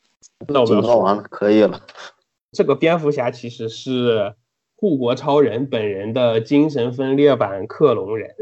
[0.48, 1.82] 那我们说完了，可以了。
[2.52, 4.36] 这个蝙蝠侠其实是
[4.76, 8.36] 护国超人本人的精神分裂版克隆人，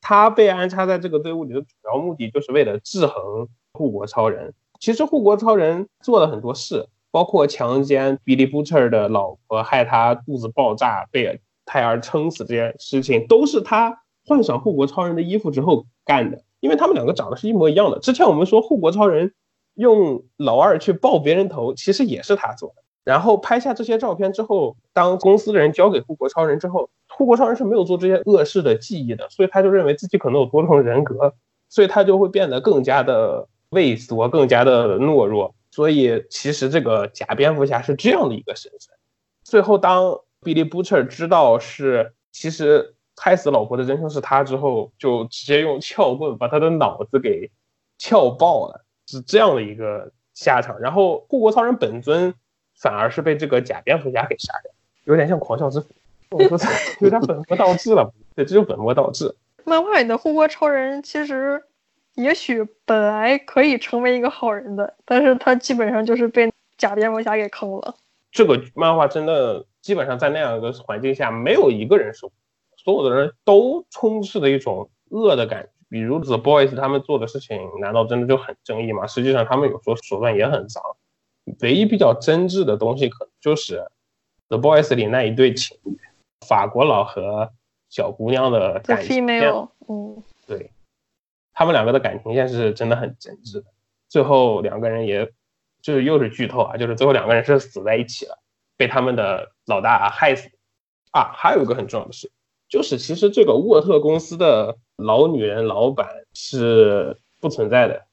[0.00, 4.54] 他被安插在这个队伍里的主要目的就是为了制衡护国超人。
[4.80, 16.42] 其实护国超人做了很多事，包括强奸 Billy Butcher 的老婆，害他肚子爆炸被胎儿撑死这件事情，都是他换上护国超人的衣服之后干的。
[16.60, 17.98] 因为他们两个长得是一模一样的。
[18.00, 19.32] 之前我们说护国超人
[19.74, 22.82] 用老二去爆别人头，其实也是他做的。
[23.04, 31.32] 然后拍下这些照片之后，当公司的人交给护国超人之后，护国超人是没有做这些恶事的记忆的，所以他就认为自己可能有多重人格，
[31.68, 33.48] 所以他就会变得更加的。
[33.70, 38.98] 畏缩，更加的懦弱，所以其实这个假蝙蝠侠是这样的一个身份。
[39.44, 40.10] 最后，当
[40.42, 47.48] Billy Butcher 知道是其实害死老婆的真相是他之后，就直接用撬棍把他的脑子给
[47.96, 50.80] 撬爆了，是这样的一个下场。
[50.80, 52.34] 然后护国超人本尊
[52.74, 54.72] 反而是被这个假蝙蝠侠给杀掉，
[55.04, 55.94] 有点像狂笑之斧，
[56.30, 56.58] 我说
[56.98, 58.12] 有点本末倒置了。
[58.34, 59.32] 对，这就本末倒置。
[59.62, 61.62] 漫画里的护国超人其实。
[62.18, 67.94] 也许本来可以成为一个好人的，但是他基本上就是被假蝙蝠侠给坑了。
[68.32, 72.28] 这个漫画真的基本上在那样一个环境下，没有一个人是，
[72.76, 75.68] 所有的人都充斥着一种恶的感觉。
[75.88, 79.06] 比如 The Boys 他们做的事情，难道真的就很正义吗？
[79.06, 80.82] 实际上他们有时候手段也很脏。
[81.60, 83.86] 唯一比较真挚的东西，可能就是
[84.48, 85.96] The Boys 里那一对情侣，
[86.46, 87.52] 法国佬和
[87.88, 89.40] 小姑娘的感情线。
[89.40, 90.70] female，嗯，对，
[91.58, 93.64] 他们两个的感情线是真的很真挚的。
[94.08, 95.28] 最后两个人也，
[95.82, 98.38] 就是又是剧透啊，就是最后两个人是死在一起了，
[98.76, 100.48] 被他们的老大害死。
[101.10, 102.30] 啊，还有一个很重要的事，
[102.68, 108.04] 就是其实这个沃特公司的老女人老板是不存在的，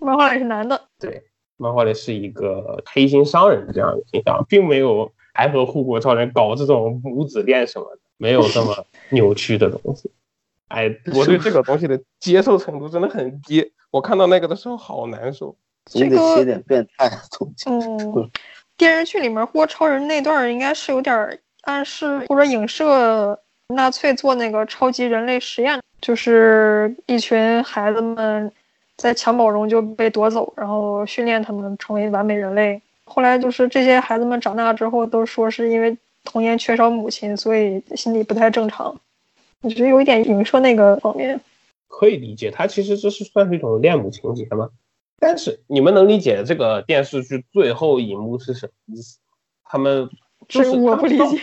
[0.00, 1.22] 漫画里是男的，对，
[1.56, 10.10] 漫画里是一个黑心商人这样的形象，并没有还和护国超人搞这种母子恋什么的，没有这么扭曲的东西。
[10.68, 15.54] 哎， 我对这个东西的接受程度真的很低，我看到那个的时候好难受。
[15.90, 17.70] 这个写点变态的东西。
[17.70, 18.30] 嗯，
[18.76, 28.52] 电视剧里面护国超人那段应该是有点暗示或者影射纳粹做那个超级人类实验，就是一群孩子们
[28.96, 32.80] 在襁褓中就被夺走，然后训练他们成为完美人类。
[33.04, 38.94] 后来就是这些孩子们长大之后都说是因为童年缺少母亲，所以心理不太正常。
[39.62, 41.40] 我觉得有一点影射那个方面。
[41.88, 44.68] 可以理解，它其实这是算是一种恋母情节吗？
[45.18, 49.18] 但是你们能理解这个电视剧最后一幕是什么意思？
[49.64, 50.08] 他们
[50.48, 51.42] 就是我不理解，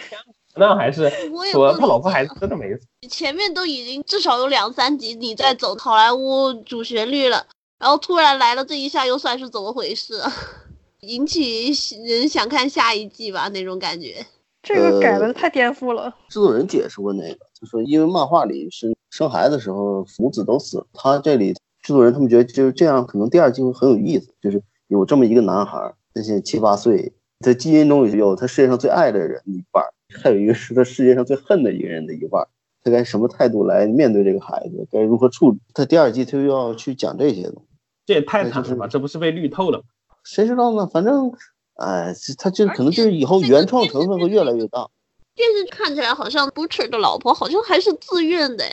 [0.56, 2.88] 那还是我也说他老婆孩解子真的没死？
[3.10, 7.46] 前面都已经至少有两三集你在走好莱坞主旋律了，
[7.78, 10.32] 然后突然来了这一下，又算是怎么回事啊？
[11.02, 11.72] 引起
[12.08, 14.26] 人想看下一季吧那种感觉。
[14.64, 16.10] 这个改的太颠覆了。
[16.30, 29.90] 制作人解释过那个，就说因为漫画里是生孩子的时候母子都死了，他这里制作人他们觉得就是这样，可能第二季会很有意思，就是有这么一个男孩，那些七八岁，在基因中有他世界上最爱的人一半儿，
[30.22, 32.48] 还有一个是他世界上最恨的一个人的一半儿，
[32.84, 35.60] 他该什么态度来面对这个孩子，该如何处理？
[35.74, 37.68] 他第二季他又要去讲这些东西，
[38.06, 38.88] 这也太惨对就是了吧！
[38.88, 39.84] 这不是被绿透了吗？
[40.24, 40.88] 谁知道呢？
[40.88, 41.32] 反正，
[41.76, 44.88] 哎，这他就可能就是以后原创成分会越来越大，
[45.36, 48.66] 电视看起来好像 Butcher 的老婆好像还是自愿的，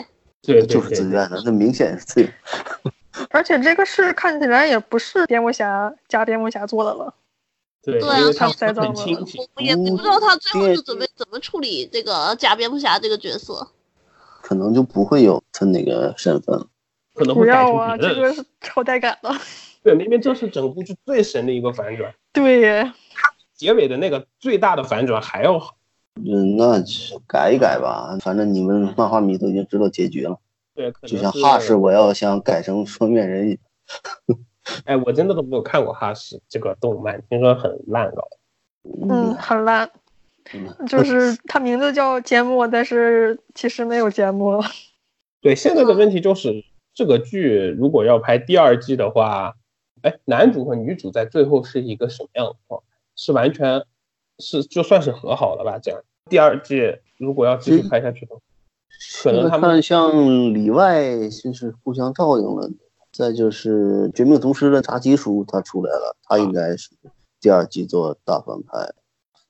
[0.42, 2.32] 对对就是自愿的，那明显是自愿。
[3.30, 7.12] 而且这个事看起来也不是蝙蝠侠加蝙蝠侠做的了。
[7.82, 9.44] 对，对啊他很亲情。
[9.54, 13.68] 我也不知道他最后是准备怎么处理这个假蝙蝠侠这个角色。
[14.40, 16.58] 可能就不会有他那个身份
[17.14, 18.22] 可能会改要啊，成别的人。
[18.22, 19.34] 这个是超带感的。
[19.82, 22.92] 对，明明这是整部剧最神的一个反转， 对耶，
[23.56, 25.74] 结尾的那个最大的反转还要好。
[26.16, 30.38] 嗯，那就改一改吧，反正你们漫画迷都已经知道结局了。
[30.74, 34.38] 对，可能就像哈士，我要想改成双面人一样，
[34.84, 38.28] 哎，我真的都没有看过哈士这个动漫，听说很烂搞。
[39.08, 39.90] 嗯，很烂。
[40.52, 44.62] 嗯就是 它名字叫缄默，但是其实没有缄默。
[45.40, 49.54] 对，现在的问题就是这个剧如果要拍第二季的话，
[50.02, 52.86] 哎，男主和女主在最后是一个什么样的状态？
[53.14, 53.84] 是完全
[54.42, 55.78] 是就算是和好了吧？
[55.82, 58.40] 这样第二季如果要继续拍下去的话，
[59.22, 60.12] 可能他们看像
[60.52, 62.68] 里外就是互相照应了。
[63.12, 66.88] 再就是《绝命毒师》的扎基叔他出来了，他应该是
[67.42, 68.90] 第二季做大反派。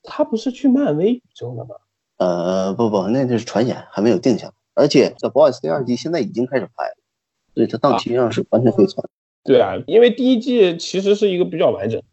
[0.03, 1.75] 他不是去漫威宇宙了吗？
[2.17, 4.53] 呃，不不，那就是传言，还没有定下来。
[4.73, 6.95] 而且在《Boys》第二季现在已经开始拍了，
[7.55, 9.07] 所以它档期上是完全可以传。
[9.45, 12.03] 对啊，因为第一季其实是一个比较完整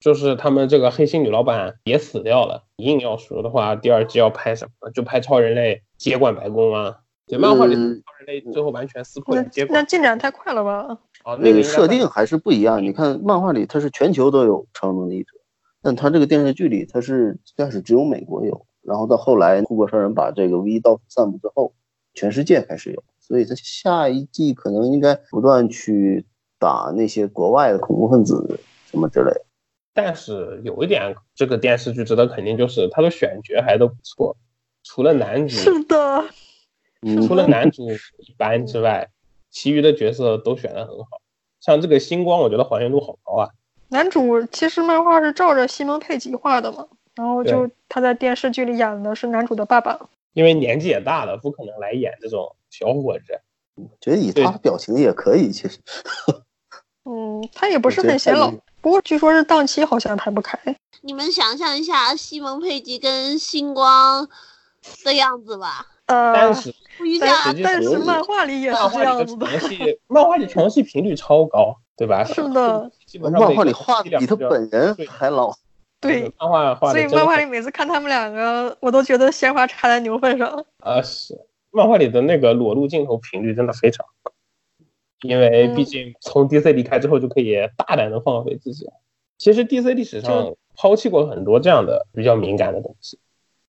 [0.00, 2.64] 就是他们这个黑心女老板也死掉了。
[2.76, 4.90] 硬要说的话，第二季要拍什么？
[4.90, 6.96] 就拍超人类接管白宫吗？
[7.26, 9.78] 对，漫画里超嗯人类最后完全撕破那脸接管。
[9.78, 10.98] 那进展太快了吧？
[11.24, 12.82] 哦，那个设定还是不一样。
[12.82, 15.34] 你看漫画里它是全球都有超能力者，
[15.82, 21.74] 但它这个电视剧里它是最开始只有美国有，然后到后来护国超人把这个 V 到处散布之后，
[22.14, 26.24] 全世界开始有，所以它下一季可能应该不断去
[26.58, 28.58] 打那些国外的恐怖分子
[28.90, 29.42] 什么之类的。
[30.02, 34.34] 但是有一点，这个电视剧值得肯定，就是它的选角还都不错，
[34.82, 36.24] 除了男主，是的，
[37.02, 39.10] 嗯除了男主一般之外，
[39.50, 41.20] 其余的角色都选的很好。
[41.60, 43.50] 像这个星光，我觉得还原度好高啊。
[43.88, 50.00] 男主其实漫画是照着西蒙佩吉画的嘛，然后就他在电视剧里演的是男主的爸爸。
[50.32, 53.40] 因为年纪也大了，不可能来演这种小伙子。
[54.00, 55.78] 觉得以他的表情也可以，其实
[57.04, 60.58] 嗯，他也不是很显老太，不过据说是档期好像排不开。
[61.02, 64.28] 你们想象一下西蒙佩吉跟星光
[65.04, 69.46] 的样子吧，呃，但是不一但是漫画里也是这样子的。
[70.08, 72.24] 漫画里床戏频率超高，对吧？
[72.24, 75.54] 是的，基本上漫画里画的比他本人还老。
[76.00, 80.64] 对，漫画画所以的真的很漫画里每次看他们两个，我都觉得鲜花插在牛粪上。
[80.82, 81.34] 呃是
[81.70, 84.32] 漫画里的那个裸露镜头频率真的非常高，
[85.22, 88.92] 因为嗯毕竟从 DC 离开之后就可以大胆的放飞自己了。
[89.38, 93.18] 其实 DC 历史上抛弃过很多这样的比较敏感的东西。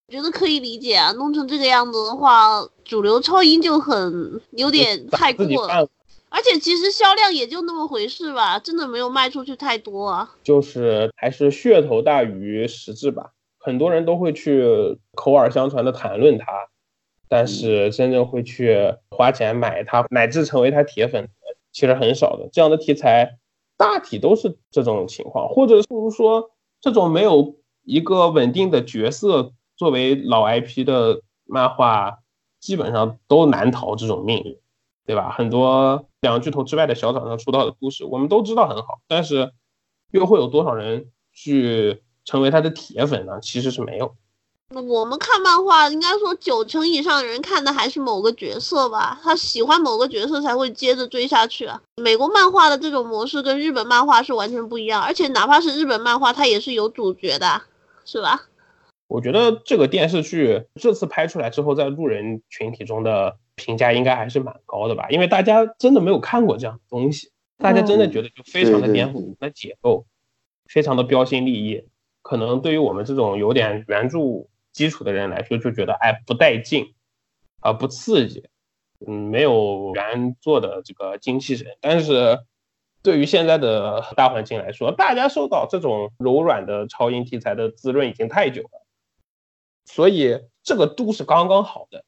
[0.08, 5.88] 我觉得可以理解啊，弄成这个样子的话，主流超英就很有点太过了。
[6.28, 10.34] 而且其实销量也就那么回事吧，真的没有卖出去太多啊。
[10.44, 13.32] 就是还是噱头大于实质吧。
[13.58, 16.46] 很多人都会去口耳相传的谈论它，
[17.30, 21.30] 但是真正会去花钱买它，乃至成为它铁粉的，
[21.72, 22.50] 其实很少的。
[22.52, 23.38] 这样的题材
[23.78, 32.20] 大体都是这种情况，或者不如说这种没有一个稳定的角色作为老 IP 的漫画，
[32.60, 34.60] 基本上都难逃这种命运，
[35.06, 35.32] 对吧？
[35.32, 39.52] 很多两巨头之外的小厂商出道的故事，我们都知道很好，但是
[40.12, 43.40] 又会有多少人去成为他的铁粉呢？
[43.42, 44.16] 其实是没有。
[44.74, 51.82] 我们看漫画，应该说九成以上的人看的还是某个角色吧，他喜欢某个角色才会接着追下去啊。
[51.98, 57.62] 美国漫画的这种模式跟日本漫画是完全不一样，而且哪怕是日本漫画，它也是有主角的，
[58.06, 58.44] 是吧？
[59.08, 70.06] 我觉得这个电视剧这次拍出来之后，在路人群体中的评价应该还是蛮高的吧，因为大家真的没有看过这样的东西，大家真的觉得就非常的颠覆我们的解构，
[70.66, 71.84] 非常的标新立异。
[72.22, 74.20] 可能对于我们这种有点原著
[74.72, 76.94] 基础的人来说，就觉得哎不带劲，
[77.60, 78.48] 啊、不刺激，
[79.06, 81.68] 嗯，没有原作的这个精气神。
[81.82, 82.40] 但是
[83.02, 88.86] 对于现在的大环境来说，大家受到这种柔软的超英题材的滋润已经太久了。
[89.86, 92.06] 所以这个度是刚刚好的，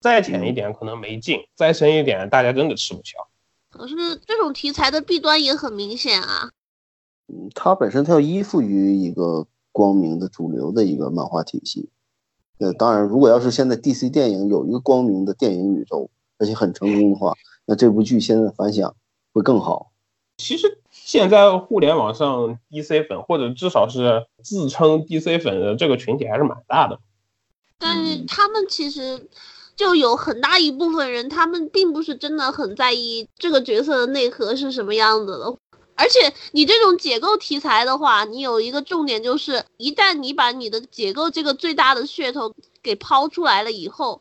[0.00, 3.28] 再浅一点可能没劲，再深一点大家真的吃不消。
[3.68, 6.50] 可是这种题材的弊端也很明显啊。
[7.28, 11.90] 嗯它本身它要依附于一个光明的主流的一个漫画体系。
[12.58, 17.34] 呃，当然，如果要是现在 DC 电影有一个光明的电影宇宙，而且很成功的话，
[17.66, 18.94] 那这部剧现在反响
[19.32, 19.92] 会更好。
[20.38, 26.98] 其实现在互联网上 DC 粉或者至少是自称 DC 粉的这个群体还是蛮大的。
[27.78, 29.28] 但是他们其实
[29.74, 35.56] 就有很大一部分人，他们并不是真的很在意这个角色的内核是什么样子的。
[35.96, 44.20] 而且你这种解构题材的话，你有一个重点就是，一旦你把你的解构这个最大的噱头给抛出来了以后，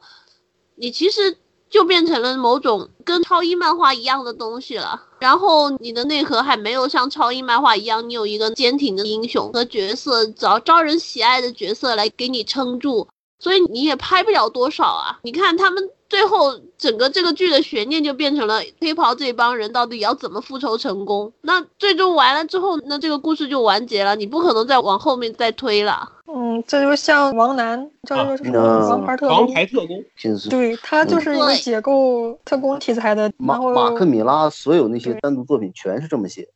[0.76, 1.38] 你其实
[1.69, 5.03] 就变成了某种跟超英漫画一样的东西了。
[5.19, 13.07] 然后你的内核还没有像超英漫画一样，你有一个坚挺的英雄和角色，找招人喜爱的角色来给你撑住。
[13.40, 15.20] 所以你也拍不了多少啊！
[15.24, 21.32] 你看他们最后整个这个剧的悬念就变成了黑袍这帮人到底要怎么复仇成功？
[21.42, 26.12] 那最终完了之后，那这个故事就完结了，你不可能再往后面再推了。
[26.28, 30.04] 嗯，这就像王楠，叫那个什么啊王牌特王工，牌特工，
[30.50, 36.48] 对他就是一个解构特工题材的，马马克米拉所有那些单独作品全是这么写，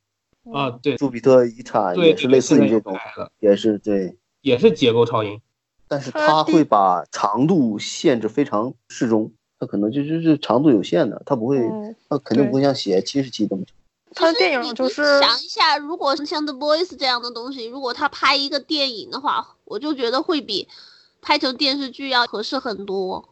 [0.52, 2.96] 啊，对朱比特遗产，也是类似于这种，
[3.38, 4.16] 也是对。
[4.42, 5.38] 也是解构超英。
[5.90, 13.74] 但是他会把长度限制非常适中，他可能就就是长度有限的，他不会，嗯，他肯定不会像写七十集那么长。
[14.14, 20.68] 他的电其实你你影就是想一下，如果是像《The Boys》这样的东西，如果他拍一个电影的话，我就觉得会比
[21.20, 23.28] 拍成电视剧要合适很多。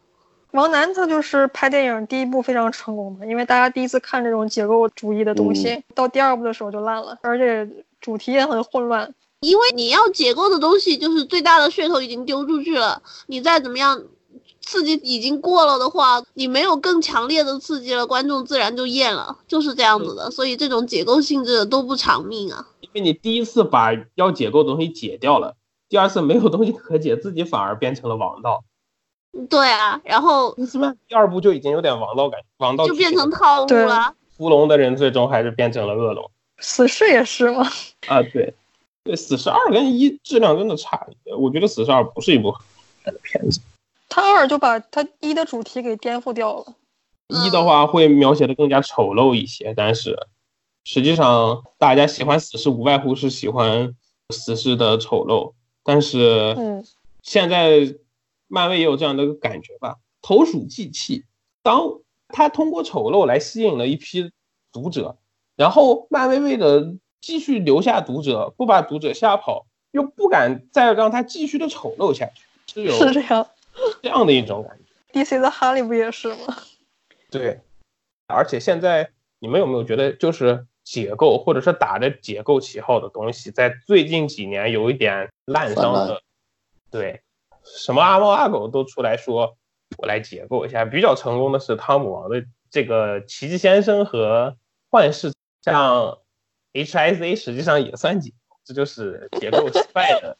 [0.50, 7.68] 王楠他就是拍电影第一部非常成功的，因为大家第一次看这种结构主义的东西，到第二部的时候就烂了，而且
[8.00, 9.14] 主题也很混乱。
[9.40, 14.02] 因为你要解构的东西，就是最大的噱头已经丢出去了，你再怎么样
[14.60, 20.30] 刺激已经过了的话，你没有更强烈的刺激了，观众自然就厌了，就是这样子的。
[20.30, 22.66] 所以这种解构性质的都不长命啊。
[22.80, 25.54] 因为你第一次把要解构的东西解掉了，
[25.88, 28.64] 第二次没有东西可解，自己反而变成了王道。
[29.48, 34.14] 对啊，然后金斯曼第二部就已经有点王道感，王道就变成套路了。
[34.36, 37.68] 屠龙的人最终还是变成了恶龙死侍也是吗，
[38.08, 38.22] 啊！
[38.32, 38.54] 对，
[39.08, 42.60] 对，死侍二跟一质量真的差，我觉得死侍二不是一部好
[43.02, 43.58] 看的片子。
[44.06, 46.74] 他二就把他一的主题给颠覆掉了。
[47.28, 50.14] 一的话会描写的更加丑陋一些，但是
[50.84, 53.94] 实际上大家喜欢死侍无外乎是喜欢
[54.28, 56.84] 死侍的丑陋，但是嗯，
[57.22, 57.94] 现在
[58.46, 61.24] 漫威也有这样的一个感觉吧，投鼠忌器。
[61.62, 61.80] 当
[62.28, 64.30] 他通过丑陋来吸引了一批
[64.70, 65.16] 读者，
[65.56, 72.26] 然后漫威为了继续留下读者，不把读者吓跑，又不敢再让他继续的丑陋下
[72.66, 73.48] 去，是有是这样。
[74.02, 74.84] 这样的一种感觉。
[75.20, 76.56] DC 的哈利不也是吗？
[77.30, 77.60] 对，
[78.26, 86.22] 而且现在你们有没有觉得，就是解构或者是打着解构旗号的东西，在最近几年有一点滥觞的，
[86.90, 87.22] 对，
[87.62, 89.56] 什么阿猫阿狗都出来说，
[89.96, 90.84] 我来解构一下。
[90.84, 94.56] 比较成功的是汤姆王的这个奇迹先生和
[94.90, 96.18] 幻视，像
[96.72, 100.36] HIZ 实际上也算解构，这就是结构失败的。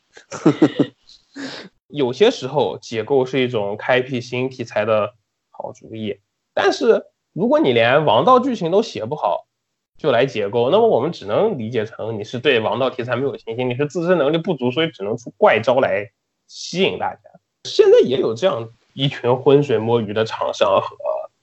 [1.89, 5.15] 有些时候解构是一种开辟新题材的
[5.51, 6.19] 好主意，
[6.53, 9.47] 但是如果你连王道剧情都写不好，
[9.97, 16.11] 就来解构，那么我们只能理解成你是对王道题材没有信心，你是自身能力不足，所以只能出怪招来
[16.47, 17.21] 吸引大家。
[17.65, 20.97] 现在也有这样一群浑水摸鱼的厂商和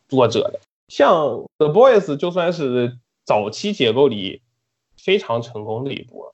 [0.07, 4.41] 作者的，像 The Boys 就算是早期解构里
[5.05, 6.33] 非常成功的一部，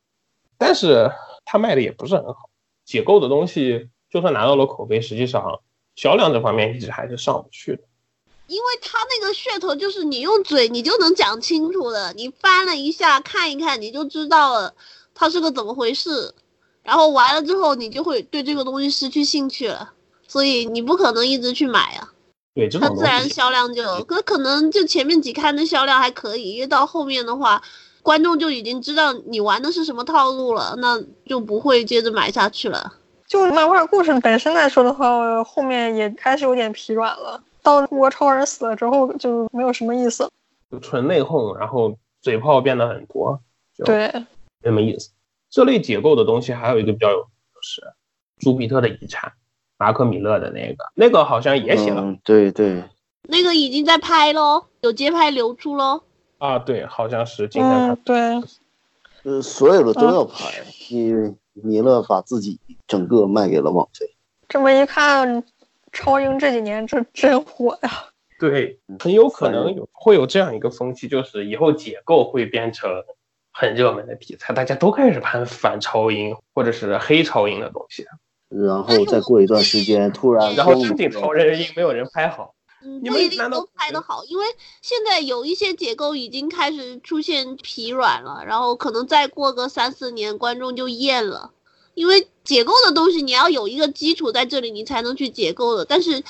[0.57, 1.11] 但是
[1.43, 2.49] 它卖的也不是很好。
[2.85, 5.59] 解构的东西就算拿到了口碑，实际上
[5.95, 7.83] 销量这方面一直还是上不去的。
[8.47, 14.73] 因为他那个噱头就是你用嘴你就能讲清楚的，你翻了一下看一看你就知道了
[15.13, 16.33] 它是个怎么回事，
[16.83, 19.93] 然后完了之后你就会对这个东西失去兴趣了，
[20.27, 22.11] 所以你不可能一直去买啊，
[22.53, 27.63] 对这种它自然，销量就可可能就前面几刊的销量还可以，因为到后面的话，
[28.01, 32.93] 观众就已经知道你玩的是什么套路了，那就不会接着买下去了。
[33.27, 37.41] 就漫画故事本身来说的话，后面也开始有点疲软了。
[37.63, 40.27] 到国超人死了之后，就没有什么意思。
[40.71, 43.39] 就纯内讧，然后嘴炮变得很多，
[43.77, 44.25] 就对，没
[44.63, 45.11] 什么意思。
[45.49, 47.81] 这类解构的东西还有一个比较有就是
[48.39, 49.31] 朱庇特的遗产，
[49.77, 52.83] 马可米勒的那个，那个好像也写了、嗯，对对，
[53.29, 56.01] 那个已经在拍喽，有街拍流出喽。
[56.41, 60.51] 啊，对，好像是今天看嗯，对，呃，所有的都要拍，
[60.89, 64.07] 因为米勒把自己整个卖给了网飞。
[64.49, 65.43] 这么一看，
[65.91, 67.91] 超英这几年这真火呀。
[68.39, 72.89] 对，很有可能有会有这样一个风气，就是以后解构会变成
[73.51, 78.07] 很热门的题材，大家都开始拍反超英或者是黑超英的东西，
[78.49, 82.55] 然后再过一段时间，突然然后咣正经超人英没有人拍好。
[82.83, 84.45] 嗯，不一定都拍得好，因为
[84.81, 91.51] 现在有一些解构已经开始出现疲软了，然后可能再过个三四年，观众就厌了。
[91.93, 95.83] 因为解构的东西，你要有一个基础在这里，你才能去解构的。
[95.83, 96.23] 但是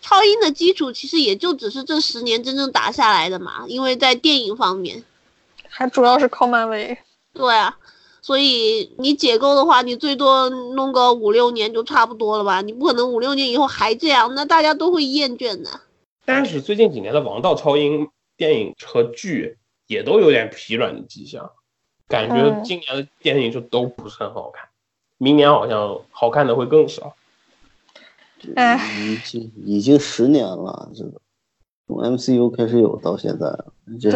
[0.00, 5.04] 超英的基础其实也就只是这十年真正打下来的嘛，因为在电影方面，
[5.68, 6.98] 还主要是靠漫威。
[7.32, 7.78] 对啊，
[8.20, 12.60] 所以你解构的话，你最多弄个五六年就差不多了吧？
[12.60, 15.80] 你不可能五六年以后还这样，那大家都会厌倦的。
[16.24, 21.50] 但是最近几年的王道超英电影和剧也都有点疲软的迹象，
[22.08, 24.68] 感觉嗯今年的电影就都不是很好看，
[25.18, 27.14] 明年好像好看的会更少。
[28.56, 31.12] 哎，已经已经十年了，这个
[31.86, 34.10] 从 MCU 开始有到现在了，这，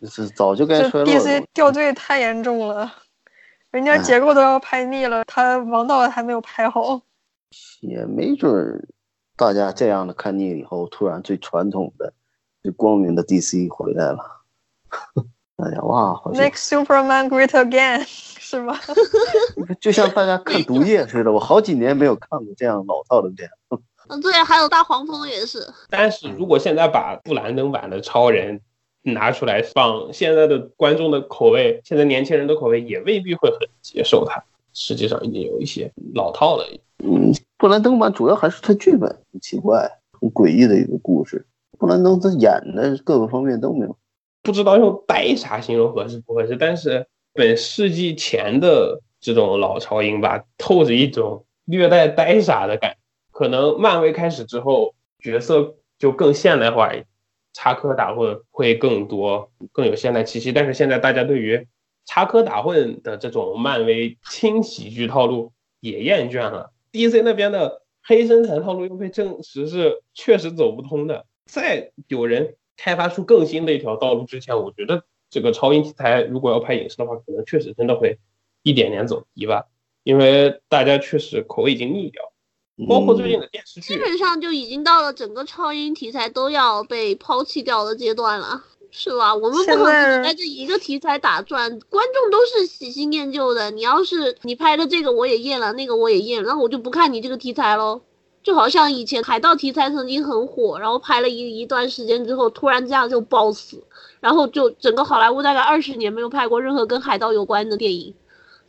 [0.00, 1.44] 这是早就该这衰落了 DC。
[1.54, 2.92] 掉队太严重了，
[3.70, 7.00] 人家哎结构都要拍腻了，他王道还没有拍好。
[7.80, 8.84] 也没准儿
[9.36, 12.12] 大家这样的看腻了以后，突然最传统的、
[12.62, 14.18] 最光明的 DC 回来了。
[15.56, 18.80] 大家哇，好像 Make Superman Great Again， 是吧？
[19.80, 23.78] 就像大家看毒液似的，我好几年没有看过这样老套的电影。
[24.08, 25.66] 嗯，对啊，还有大黄蜂也是。
[25.90, 28.60] 但是如果现在把布兰登版的超人
[29.02, 34.44] 拿出来放，现在的观众的口味，现在年轻人的口味也未必会很接受它。
[34.72, 36.64] 实际上已经有一些老套了。
[36.98, 39.90] 嗯，布兰登版主要还是他剧本很奇怪、
[40.20, 41.46] 很诡异的一个故事。
[41.78, 43.96] 布兰登他演的各个方面都没有。
[44.42, 52.96] 不知道用呆傻形容合适不合适，但是本世纪前的这种老超英吧，透着一种略带呆傻的感。
[53.32, 56.92] 可能漫威开始之后，角色就更现代化，
[57.54, 60.52] 插科打诨会更多，更有现代气息。
[60.52, 61.66] 但是现在大家对于
[62.04, 66.70] 插科打诨的这种漫威轻喜剧套路也厌倦了。
[66.96, 71.26] DC 那边的黑生产套路又被证实是确实走不通的。
[71.44, 78.18] 在有人开发出更新的一条道路之前，我觉得这个超英题材如果要拍影视的话，可能确实真的会
[78.62, 79.66] 一点点走低吧，
[80.02, 82.32] 因为大家确实口味已经腻掉，
[82.88, 88.64] 包括最近的电视剧基，本上就已经到了整个超英题材都要被抛弃掉的阶段了，
[88.98, 89.34] 是吧？
[89.34, 93.70] 我们不可现在能在这一个题材打转，观众都是喜新厌旧的。
[93.70, 98.00] 你要是你拍的这个我也厌了，那个我也厌了，那我就不看你这个题材喽。
[98.42, 103.84] 就好像以前海盗题材曾经很火，然后拍了一一段时间之后，突然这样就爆死，
[104.20, 108.14] 然后就整个好莱坞大概二十年没有拍过任何跟海盗有关的电影，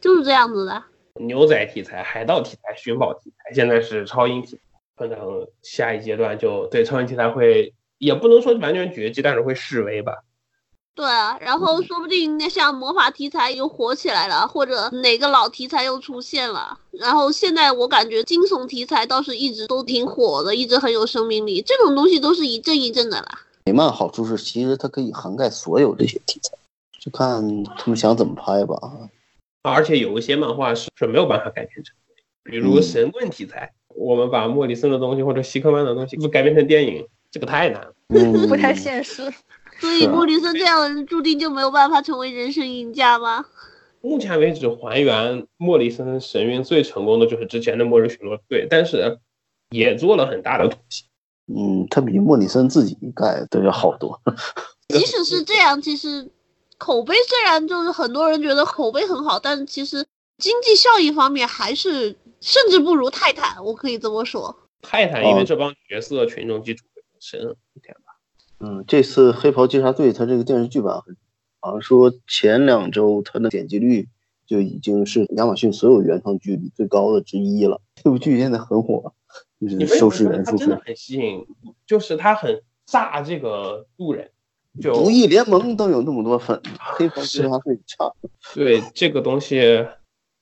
[0.02, 0.84] 就是这样子的。
[1.22, 4.62] 牛仔题材、海盗题材、寻宝题材，现在是超英题材，
[4.98, 10.24] 可能下一阶段就对超英题材会也不能说完全绝迹，但是会示威吧。
[10.96, 16.80] 对啊，然后说不定那像魔法题材又火起来了，或者哪个老题材又出现了。
[16.92, 21.62] 然后现在我感觉惊悚题材倒是一直都挺火的，一直很有生命力。
[21.62, 23.42] 这种东西都是一阵一阵的啦。
[23.66, 26.58] 美漫好处是，其实它可以涵盖所有这些题材，
[27.00, 28.76] 就看他们想怎么拍吧。
[29.62, 31.96] 而且有一些漫画是是没有办法改编成，
[32.44, 37.06] 比如嗯神棍题材，我们把莫里森的东西或者希克曼的东西不改编成电影，
[37.38, 37.94] 这个太难了。
[38.10, 39.32] 嗯， 不太现实。
[39.80, 43.46] 所以莫里森这样的人注定就没有办法成为人生赢家吗？
[44.02, 49.20] 目前为止，还原莫里森神韵最成功的就是之前的《末日巡逻队》，但是
[49.70, 51.06] 也做了很大的妥协。
[51.54, 54.20] 嗯，它比莫里森自己盖都要好多。
[54.90, 56.28] 即使是这样，其实
[56.80, 60.04] 口碑虽然就是很多人觉得口碑很好，但其实
[60.40, 64.56] 经济效益方面还是甚至不如泰坦，我可以这么说。
[64.82, 66.86] 泰坦因为哦这帮角色群众基础
[67.18, 68.20] 会更深一点吧。
[68.60, 71.02] 嗯，这次《黑袍纠察队》它这个电视剧版，
[71.60, 74.08] 好像说前两周它的点击率
[74.46, 77.82] 就已经是亚马逊所有原创剧里最高的之一了。
[77.96, 79.14] 这部剧现在很火，
[79.60, 81.46] 就是收视人数很吸引？
[81.86, 84.32] 就是它很炸这个路人，
[84.82, 88.12] 就《正义联盟》都有那么多粉，《黑袍纠察队》差。
[88.56, 89.86] 对这个东西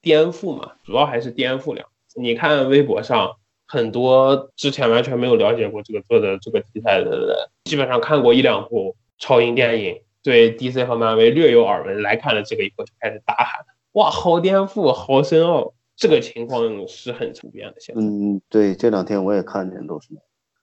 [0.01, 1.84] 颠覆嘛，主要还是颠覆了。
[2.17, 3.36] 你看微博上
[3.76, 18.01] 很多之前完全没有了解过这个做的这个题材的人，基本上看过一两部超英电影，对 DC 和漫威略有耳闻，来看了这个以后就开始大喊：“哇，好颠覆，好深奥！”这个情况是很普遍的现在。
[18.01, 20.07] 嗯，对，这两天我也看见都是。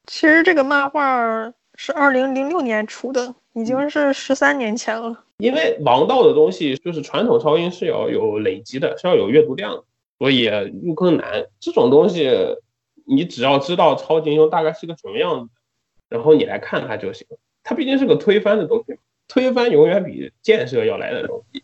[0.06, 5.24] 其实这个漫画是二零零六年出的，已经是十三年前了。
[5.38, 9.84] 因为王道的东西就是传统超英是要有累积的，是要有阅读量的，
[10.18, 10.44] 所以
[10.82, 11.46] 入坑难。
[11.58, 12.28] 这种东西，
[13.06, 15.50] 你只要知道超级英雄大概是个什么样子，
[16.08, 17.26] 然后你来看它就行。
[17.62, 18.98] 它毕竟是个推翻的东西，
[19.28, 21.62] 推翻永远比建设要来的容易。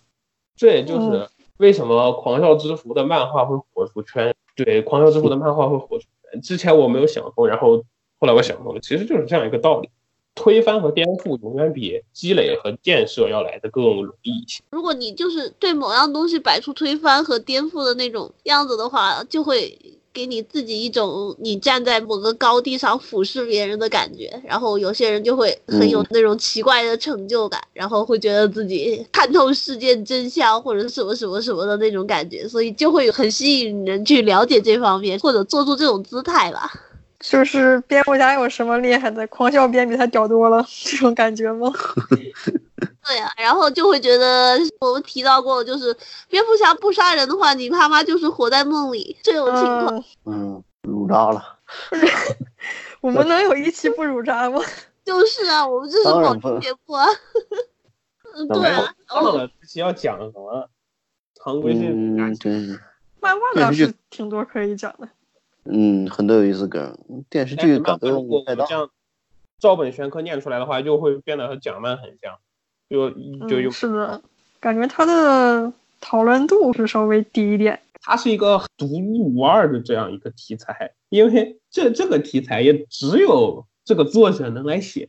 [0.56, 1.28] 这也就是
[1.58, 4.34] 为什么《狂笑之蝠》的漫画会火出圈。
[4.54, 6.40] 对，《狂笑之蝠》的漫画会火出圈。
[6.40, 7.82] 之前我没有想通，然后
[8.18, 9.88] 后来我想通了，其实就是这样一个道理。
[10.34, 14.62] 推翻和颠覆永远比积累和建设要来的更容易一些。
[14.70, 19.76] 如果你就是对某样东西摆出推翻和颠覆的那种样子的话，就会
[20.12, 36.70] 给你自己一种你站在某个高地上俯视别人的感觉，然后有些人就会很有嗯那种奇怪的成就感，然后会觉得自己看透事件真相或者什么什么什么的那种感觉，所以就会很吸引人去了解这方面或者做出这种姿态吧。
[37.20, 39.26] 就是蝙蝠侠有什么厉害的？
[39.26, 41.72] 狂笑蝙比他屌多了，这种感觉吗？
[43.08, 45.96] 对呀、然后就会觉得我们提到过，就是
[46.28, 50.04] 蝙蝠侠不杀人的话，你他妈就是活在梦里这种情况。
[50.26, 51.58] 嗯，乳，渣了。
[53.00, 54.60] 我们能有一期不乳渣吗？
[55.06, 57.06] 就是啊，我们这是保证当然不节目啊。
[58.34, 60.68] 嗯，对啊，忘了这期要讲什么，
[61.34, 62.78] 常规是嗯，真是，
[63.22, 65.08] 漫画倒是挺多可以讲的。
[65.64, 66.98] 嗯，很多有意思梗。
[67.30, 68.66] 电视剧改漫画如果动太
[69.58, 72.38] 照本宣科念出来的话，就会变得和讲漫很像，
[72.88, 73.10] 就
[73.48, 74.22] 就有嗯，是的，
[74.60, 77.80] 感觉他的讨论度是稍微低一点。
[78.00, 85.08] 它是一个独一无二的这样一个题材，因为这这个题材也只有这个作者能来写，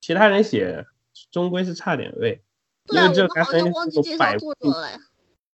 [0.00, 0.84] 其他人写
[1.30, 2.40] 终归是差点位。
[2.86, 4.98] 对啊，因为这我们好像忘记介绍作者了呀。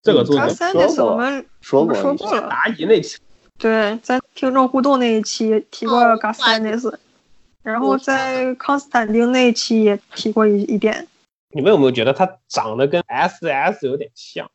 [0.01, 3.18] 这个作者三那次我们说过说过了，答疑那期，
[3.57, 6.99] 对，在听众互动那一期提过哦嘎斯丹那次，
[7.61, 11.07] 然后在康斯坦丁那一期也提过一一点。
[11.54, 14.49] 你们有没有觉得他长得跟 S S 有点像？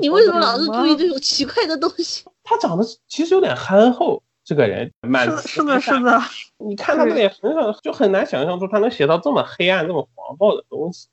[0.00, 2.24] 你为什么老是注意这种奇怪的东西？
[2.44, 6.20] 他长得其实有点憨厚，这个人蛮是是的，是的，
[6.58, 11.08] 你看他这脸很少，就很难想象出他能写到这么黑暗、这么黄暴的东西。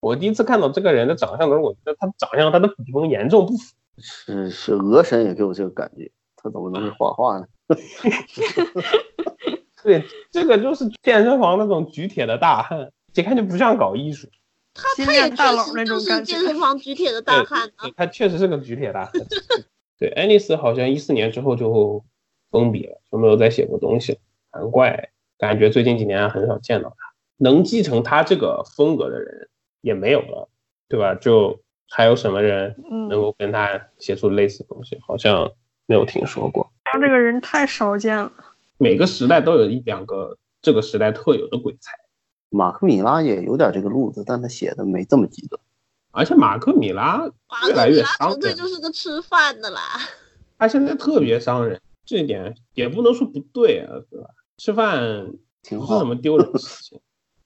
[0.00, 3.74] 我第一次看到这个人的长相的时候，我觉得他长相他的笔锋严重不符。
[3.98, 7.46] 是是，鹅神也给我这个感觉，他怎么能是画画呢？
[9.84, 14.28] 对，这个就是健身房那种举铁的大汉，一看就不像搞艺术。
[14.72, 16.40] 他他也链大佬确实就是健。
[16.40, 17.92] 身房举铁的大汉啊对，。
[17.96, 19.12] 他确实是个举铁大汉。
[19.98, 22.04] 对，爱丽丝好像一四年之后就
[22.50, 24.18] 封笔了，就没有再写过东西了，
[24.52, 26.96] 难怪感觉最近几年很少见到他。
[27.36, 29.48] 能继承他这个风格的人
[29.80, 30.48] 也没有了，
[30.88, 31.14] 对吧？
[31.14, 34.98] 就还有什么人嗯，能够跟他写出类似的东西？
[35.06, 35.50] 好像
[35.86, 36.70] 没有听说过。
[36.84, 38.32] 他这个人太少见了。
[38.78, 41.92] 每个时代都有一两个这个时代特有的鬼才，
[42.50, 45.58] 马克米拉也有点这个路子，但他写的没这么极端。
[46.10, 47.24] 而且马克米拉
[47.68, 49.80] 越来越克米拉伤人，纯粹就是个吃饭的啦。
[50.58, 54.26] 他现在特别伤人，这一点也不能说不对啊，对吧？
[54.58, 55.32] 吃饭
[55.62, 57.00] 挺好不是什么丢人的事情。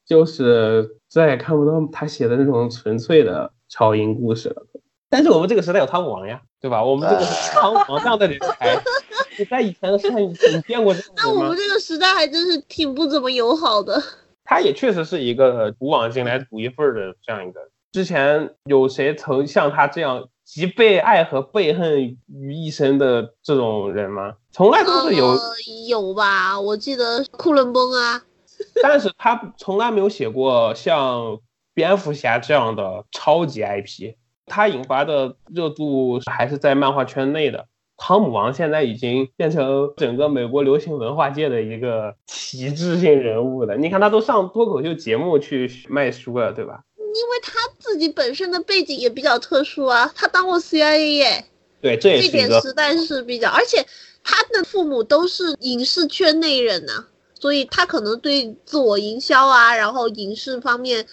[0.07, 4.66] 就是再也看不到他写的那种纯粹的超英故事了。
[5.09, 6.82] 但是我们这个时代有汤姆王呀，对吧？
[6.84, 8.82] 我们这个是汤姆王这样的人才。
[9.38, 11.57] 你在以前的时代，你你见过这种吗那我们？
[11.57, 14.02] 这个时代还真是挺不怎么友好的。
[14.45, 17.61] 他也确实是一个古往今来独一份儿的这样一个。
[17.92, 24.34] 之前有谁曾像他这样集被爱和被恨于一身的这种人吗？
[24.53, 25.40] 从来都是有，呃、
[25.88, 26.61] 有吧？
[26.61, 28.22] 我记得库伦崩啊，
[28.82, 31.38] 但是他从来没有写过像
[31.72, 34.14] 蝙蝠侠这样的超级 IP。
[34.47, 37.66] 他引发的热度还是在漫画圈内的。
[37.97, 43.76] 汤姆王现在已经变成整个美国流行文化界的一个旗帜性人物了。
[43.76, 46.80] 你看他都上脱口秀节目去卖书了，对吧？
[46.99, 51.45] 因为他自己本身的背景也比较特殊啊，他当过 CIA 耶，
[51.80, 53.86] 对，这也这是一个点实在是比较，而且
[54.24, 57.07] 他的父母都是影视圈内人呐、
[57.38, 61.07] 所以他可能对自我营销啊，然后影视方面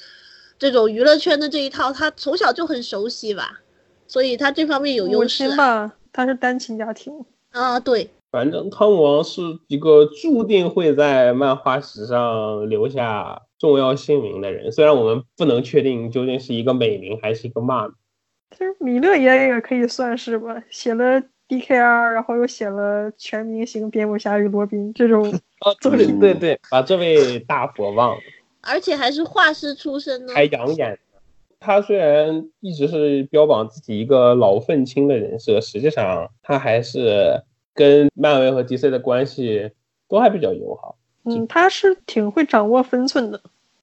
[0.58, 3.60] 这种娱乐圈的这一套，他从小就很熟悉吧，
[4.08, 5.56] 所以他这方面有母优势啊。
[5.56, 7.14] 吧，他是单亲家庭。
[7.52, 17.96] 啊，对，反正汤姆王是一个注定会在漫画史上留下重要姓名的人， 虽然我们不能确定究竟是一个美名还是一个骂名。
[18.52, 25.26] 其实米勒爷也可以算是吧，写了 DKR，然后又写了全明星蝙蝠侠与罗宾这种，
[25.66, 28.22] 哦，对对对，把这位大佛忘了，
[28.62, 30.34] 而且还是画师出身呢。
[30.34, 30.98] 还养眼。
[31.62, 37.44] 他虽然一直是标榜自己一个老愤青的人设，实际上他还是
[37.76, 39.70] 跟漫威和 DC 的关系
[40.10, 40.98] 都还比较友好。
[41.24, 43.40] 嗯，他是挺会掌握分寸的。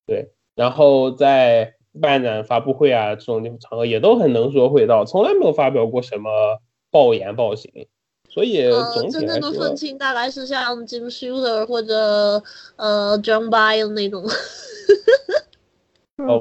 [0.06, 6.58] 对，然后在漫展发布会啊这种地方场合也都很能说会道，从来没有发表过什么
[6.90, 7.86] 暴言暴行，
[8.28, 12.42] 所以呃，总体真正的，愤青大概是像 Jim Shooter 或者
[12.74, 14.24] 呃 John Byrne 那种。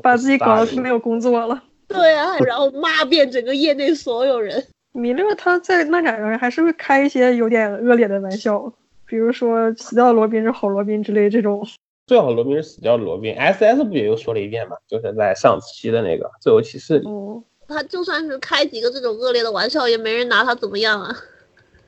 [0.01, 1.63] 把自己搞得没有工作了。
[1.88, 4.65] 对啊，然后骂遍整个业内所有人。
[4.93, 8.73] 米勒他在漫展上还是会开一些有点恶劣的玩笑，
[9.05, 11.65] 比如说死掉的罗宾是好罗宾之类这种。
[12.07, 21.15] 最好罗宾是死掉的罗宾，S.S 不也又说了一遍嘛，就是在上期的那个自由骑士里，哦，他就算是开几个这种恶劣的玩笑，也没人拿他怎么样啊。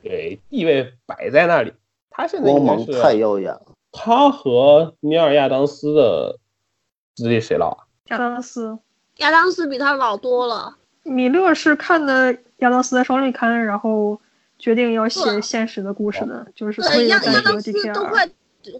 [0.02, 1.72] 对，地位摆在那里。
[2.10, 3.66] 他现在光应该芒太耀眼了。
[3.92, 6.38] 他和米尔亚当斯的
[7.14, 7.78] 资历谁老啊？
[8.08, 8.78] 亚当斯，
[9.16, 10.76] 亚当斯比他老多了。
[11.02, 14.20] 米勒是看的亚当斯的双月刊，然后
[14.58, 18.04] 决定要写现实的故事的，就是对，所以亚亚当斯都。
[18.04, 18.28] 快，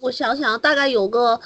[0.03, 1.41] 我想想，大概有个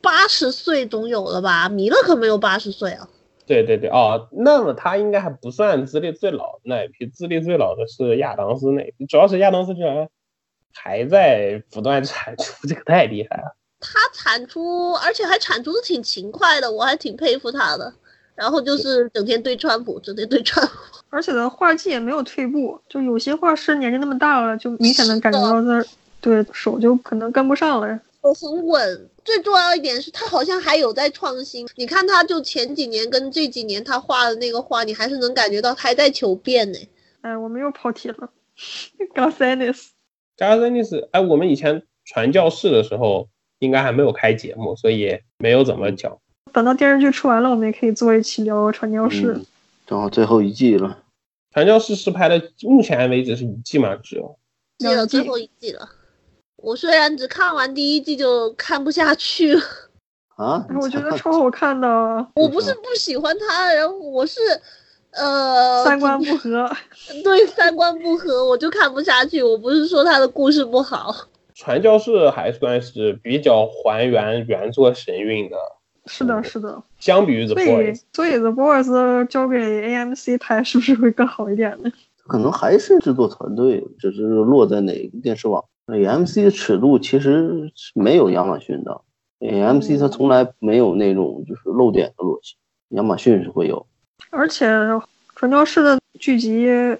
[0.00, 1.68] 八十岁总有了吧？
[1.68, 3.08] 米勒可没有八十岁啊。
[3.46, 10.08] 对对对，哦，那么他应该还不算资历最老的那一批，资历最老的是亚当斯那一批，主要是亚当斯居然
[10.72, 13.56] 还在不断产出，这个太厉害了。
[13.80, 17.92] 他产出，而且还产出的挺勤快的，我还挺佩服他的。
[18.34, 20.72] 然后就是整天对川普，整天对川普。
[21.10, 25.84] 而且他画技也没有退步，就有些画师年纪那么大了，就明显能感觉到他
[26.20, 28.00] 对手就可能跟不上了。
[28.22, 31.66] 手很稳，最重要一点是他好像还有在创新。
[31.76, 36.78] 你看他就前几年跟这几年他画的那个画，你还是能感觉到他还在求变呢。
[37.22, 38.30] 哎，我们又跑题了。
[39.14, 39.90] g a s a n i s
[40.36, 43.28] 加森尼斯，哎，我们以前传教士的时候
[43.60, 46.18] 应该还没有开节目，所以没有怎么讲。
[46.52, 49.32] 等到电视剧出完了，我们也可以做一期聊传教士。
[49.34, 49.46] 嗯，
[49.86, 50.98] 正好最后一季了。
[51.52, 54.36] 传教士是拍的，目前为止是一季嘛，只有。
[54.78, 55.88] 记了两季最后一季了。
[56.56, 59.62] 我虽然只看完第一季就看不下去了，
[60.36, 61.88] 啊，哎我觉得超好看的，
[62.36, 64.40] 我不是不喜欢他，然后我是，
[65.12, 66.70] 呃，三观不合。
[67.24, 69.42] 对三观不合，我就看不下去。
[69.42, 71.14] 我不是说他的故事不好，
[71.60, 75.58] 传教士还算是比较还原原作神韵的，
[76.06, 76.82] 是的，是的。
[76.98, 81.92] 相比于 The 所以 Boys，所以 The Boys 交给 AMC 拍是不是会更好一点呢？
[82.26, 85.62] 可能还是制作团队，只是落在哪个电视网。
[85.86, 88.98] AMC 的尺度其实是没有亚马逊的
[89.40, 92.54] ，AMC 它从来没有那种就是露点的逻辑，
[92.96, 93.86] 亚马逊是会有。
[94.30, 94.66] 而且
[95.36, 96.98] 传教士的剧集是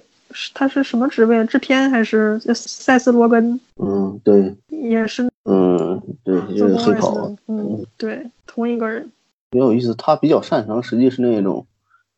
[0.55, 1.45] 他是什么职位？
[1.47, 3.59] 制片还是塞斯罗根？
[3.77, 7.37] 嗯，对，也是嗯，对，这 The 个黑袍的。
[7.49, 9.11] 嗯，对，同一个人。
[9.51, 9.95] 比较有意思。
[9.95, 11.67] 他比较擅长实际是那种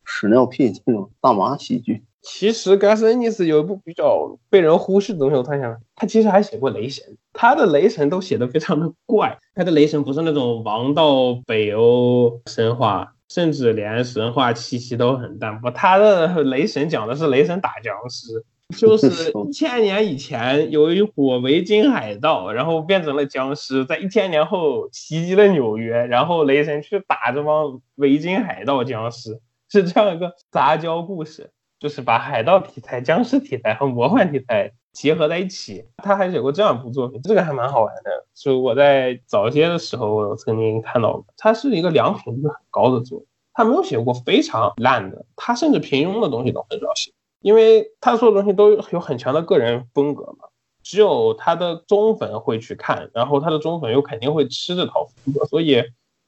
[0.05, 2.03] 屎尿屁那种大麻喜剧。
[2.21, 7.03] 其实 Gus Ennis 有一部比较被人忽视的东西，我突然想，他其实还写过雷神，
[7.33, 18.45] 他的雷神都写的非常的怪，他的雷神不是那种王道北欧神话，甚至连神话气息都很淡薄，他的雷神讲的是雷神打僵尸，
[18.77, 35.85] 就 是一千年以前有一伙维京海盗，然后变成了僵尸，在一千年后袭击了纽约，然后雷神去打这帮维京海盗僵尸，是这样一个杂交故事，就是把海盗题材、僵尸题材和魔幻题材结合在一起。
[35.97, 43.27] 他还写过这样一部作品，这个还蛮好玩的，就我在早些的时候我曾经看到过，他是一个良品率很高的作品。
[43.55, 50.47] 他没有写过非常烂的，他甚至平庸的东西都很少写，因为他所有东西都有很强的个人风格嘛。
[50.81, 55.81] 只有他的忠粉会去看，然后他的忠粉又肯定会吃这套风格，所以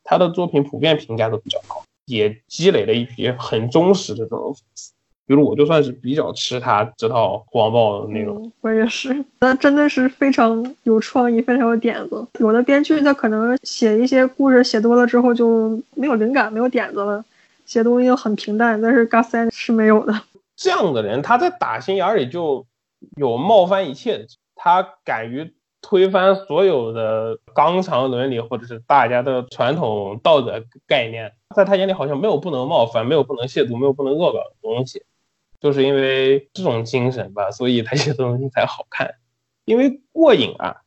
[0.03, 4.93] 他的作品普遍评价都比较高，也积累了一批很忠实的这种粉丝。
[5.27, 12.25] 比如我就算是比较吃他这套黄暴的那种，嗯我也是，那真的是非常有创意，非常有点子。
[12.39, 17.23] 有的编剧他可能写一些故事写多了之后就没有灵感，没有点子了，
[17.65, 18.79] 写东西就很平淡。
[18.81, 20.13] 但是 Gus 是没有的。
[20.55, 22.65] 这样的人他在打心眼里就
[23.17, 25.51] 有冒犯一切的，他敢于
[25.81, 35.03] 推翻所有的纲常伦理或者是大家的传统道德概念，在他眼里好像没有不能冒犯，没有不能亵渎，没有不能恶搞的东西。
[35.65, 39.15] 就是因为这种精神吧，所以他写的东西才好看，
[39.65, 40.77] 因为过瘾啊。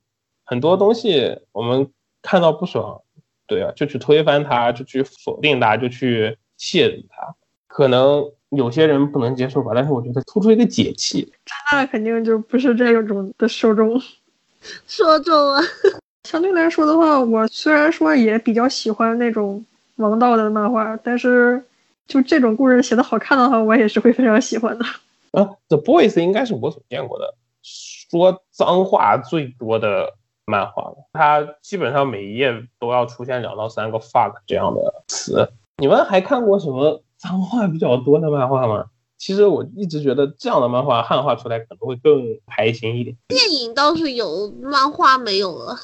[0.44, 1.90] 很多东西我们
[2.22, 3.02] 看到不爽，
[3.48, 7.34] 对啊，就去推翻它，就去否定它，就去亵渎它。
[7.66, 11.32] 可能有些人不能接受吧，但是我觉得突出一个解气。
[11.72, 14.00] 那肯定就不是这种的受众。
[14.86, 15.60] 受众啊。
[16.22, 19.64] 相对来说的话，我虽然说也比较喜欢那种
[19.96, 21.62] 王道的漫画，但是
[22.08, 24.84] 就这种故事写的好看的话，我也是会非常喜欢的。
[25.32, 30.14] 啊，《The Boys》应该是我所见过的说脏话最多的
[30.46, 30.96] 漫画了。
[31.12, 32.50] 它基本上每一页
[32.80, 35.52] 都要出现两到三个 fuck 这样的词。
[35.76, 38.86] 你们还看过什么脏话比较多的漫画吗？
[39.18, 43.16] 其实我一直觉得这样的漫画汉化出来可能会更开心一点。
[43.28, 45.76] 电影倒是有，漫画没有了。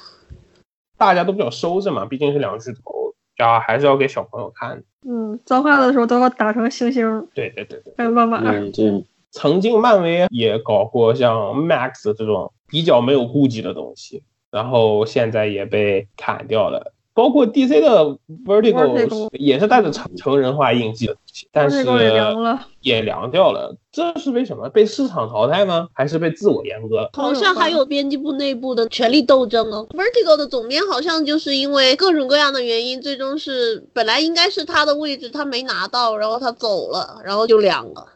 [0.96, 3.03] 大家都比较收着嘛，毕竟是两巨头，
[3.36, 4.82] 然后还是要给小朋友看。
[5.06, 7.92] 嗯，脏话的时候都要打成星星，对对对对。
[7.98, 8.40] 还有乱码。
[8.42, 16.93] 嗯，这曾经漫威也搞过像 Max 这种比较没有顾忌的东西，然后现在也被砍掉了。
[17.14, 23.76] 包括 DC 的 Vertigo 也是带着成成人化印记的东西，但是也凉了也凉掉了。
[23.92, 24.68] 这是为什么？
[24.68, 25.88] 被市场淘汰吗？
[25.92, 27.10] 还是被自我阉割了？
[27.12, 29.86] 好像还有编辑部内部的权力斗争哦。
[29.90, 38.06] Vertigo 的总编好像就是因为各种各样的原因，最终是本来应该是他的位置，他没拿到，然后他走了，然后就凉了。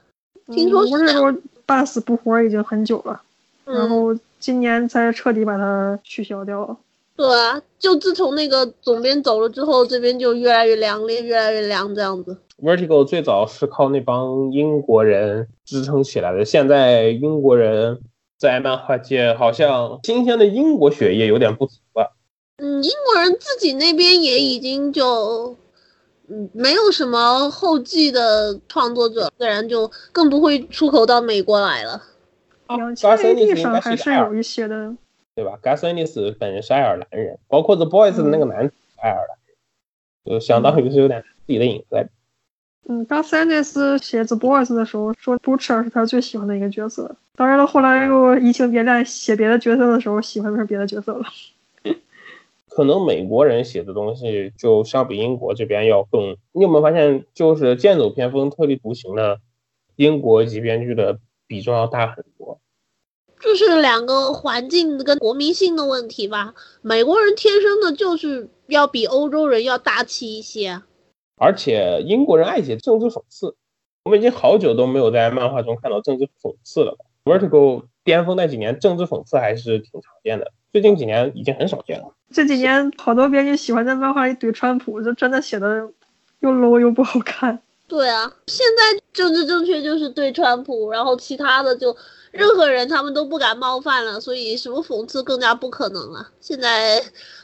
[0.53, 1.33] 听说是说
[1.65, 3.21] 半死不活已经很久了，
[3.65, 6.77] 然嗯，后今年才彻底把它取消掉。
[7.19, 12.39] 对啊，就自从那个总编走了之后，这边就越来越凉，越越来越凉这样子。
[12.63, 18.01] Vertigo 最早是靠那帮英国人支撑起来的，现在英国人
[18.39, 22.15] 在漫画界好像新鲜的英国血液有点不足了。
[22.59, 25.57] 嗯，英国人自己那边也已经就，
[26.29, 32.01] 嗯，没有什么后继的创作者，自然就更不会出口到美国来了。
[32.69, 34.95] 两千 Garth AD Ennis 应上该是一个爱尔还是有一些的，
[35.39, 38.57] 对吧 g a s e n i s 本人是爱尔兰人，包括 The Boys 的那个男
[39.01, 39.57] 爱尔兰人，
[40.25, 42.09] 就相当于是有点自己的影子在。
[42.89, 51.25] 嗯 g a s a n i s 写 The Boys 的时候说 Butcher 是他最喜欢的一个角色，当然了，后来又移情别恋，写别的角色的时候喜欢上别的角色了。
[52.69, 59.39] 可能美国人写的东西就相比英国这边要更，你有没有发现，就是剑走偏锋、特立独行的
[59.95, 62.59] 英国级编剧的比重要大很多。
[63.41, 66.55] 就是两个环境跟国民性的问题吧。
[66.83, 70.83] 美国人天生的就是要比欧洲人要大气一些。
[71.37, 73.55] 而且英国人爱写政治讽刺，
[74.05, 82.13] 我们已经好久都没有在漫画中看到政治讽刺了吧？Vertigo 巅峰那几年，政治讽刺还是挺常见的，最近几年已经很少见了。
[82.33, 85.89] 这几年好多编剧喜欢在漫画里怼川普，就真的写的
[86.41, 87.63] 又 low 又不好看。
[87.87, 91.97] 对啊，现在政治正确就是对川普，然后其他的就
[92.31, 96.29] 任何人他们都不敢冒犯了，所以什么讽刺更加不可能了。
[96.41, 97.03] 现在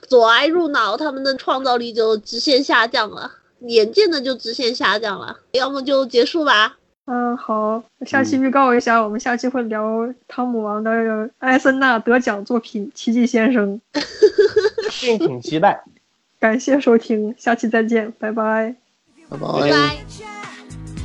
[0.09, 3.30] 左挨入脑，他们的创造力就直线下降了，
[3.61, 5.37] 眼见的就直线下降了。
[5.53, 6.76] 要么就结束吧。
[7.07, 9.82] 嗯，好，下期预告一下，我们下期会聊
[10.26, 10.91] 汤姆王的
[11.39, 13.78] 艾森纳得奖作品《奇迹先生》。
[15.01, 15.85] 敬请期待。
[16.41, 18.76] 感谢收听，下期再见，拜拜拜。
[19.30, 20.44] 拜拜拜。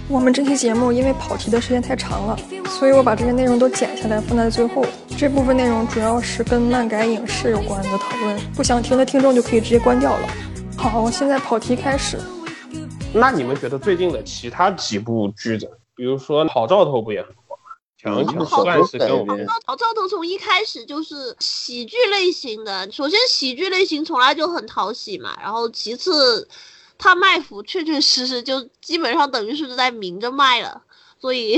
[0.10, 2.36] 我们这期节目因为跑题的时间太长了，
[2.68, 4.84] 所以我把这些内容都剪下来放在最后。
[5.16, 10.28] 这部分内容主要是跟漫改影视有关的讨论，不想听的听众就可以直接关掉了。
[10.76, 12.20] 好，现在跑题开始。
[13.14, 17.70] 那你们觉得最近的其他几部剧子，比如说《好兆头》不也很火吗？
[17.96, 26.48] 强强好算是跟我们改编曹操头从一开始就是喜剧类型的，首先喜剧类型从来就很讨喜嘛，然后其次
[27.00, 30.84] 他卖腐确确实实就基本上等于是在明着卖了，
[31.20, 31.58] 所以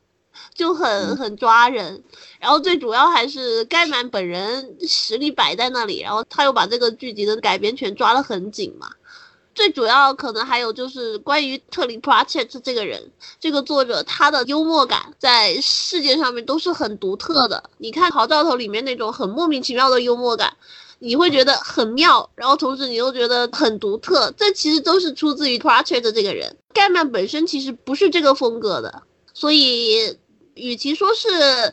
[0.54, 2.02] 就很很抓人。
[2.40, 8.88] 然后最主要还是盖曼本人实力摆在那里，然后他又把这个剧集的改编权抓得很紧嘛。
[9.56, 13.10] 最主要可能还有就是关于特里·普拉切特这个人，
[13.40, 17.70] 这个作者他的幽默感在世界上面都是很独特的。
[17.78, 20.54] 你看《好兆头》里面那种很莫名其妙的幽默感，
[20.98, 24.32] 你会觉得很妙，然后同时你又觉得很独特。
[24.36, 26.56] 这其实都是出自于 p r a t c h e t 这个人。
[26.72, 29.02] 盖曼本身其实不是这个风格的，
[29.34, 30.16] 所以
[30.54, 31.28] 与其说是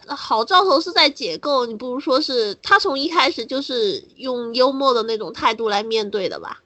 [0.08, 6.62] 好兆头是在解构，你不如说是他从一开始就是用幽默的那种态度来面对的吧。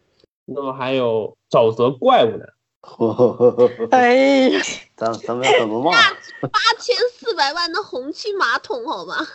[0.46, 2.46] 那么还有沼泽怪物呢？
[3.92, 4.62] 哎呀，
[4.96, 6.18] 咱咱们怎么忘了？
[6.50, 9.28] 八千四百万的红漆马桶，好吗？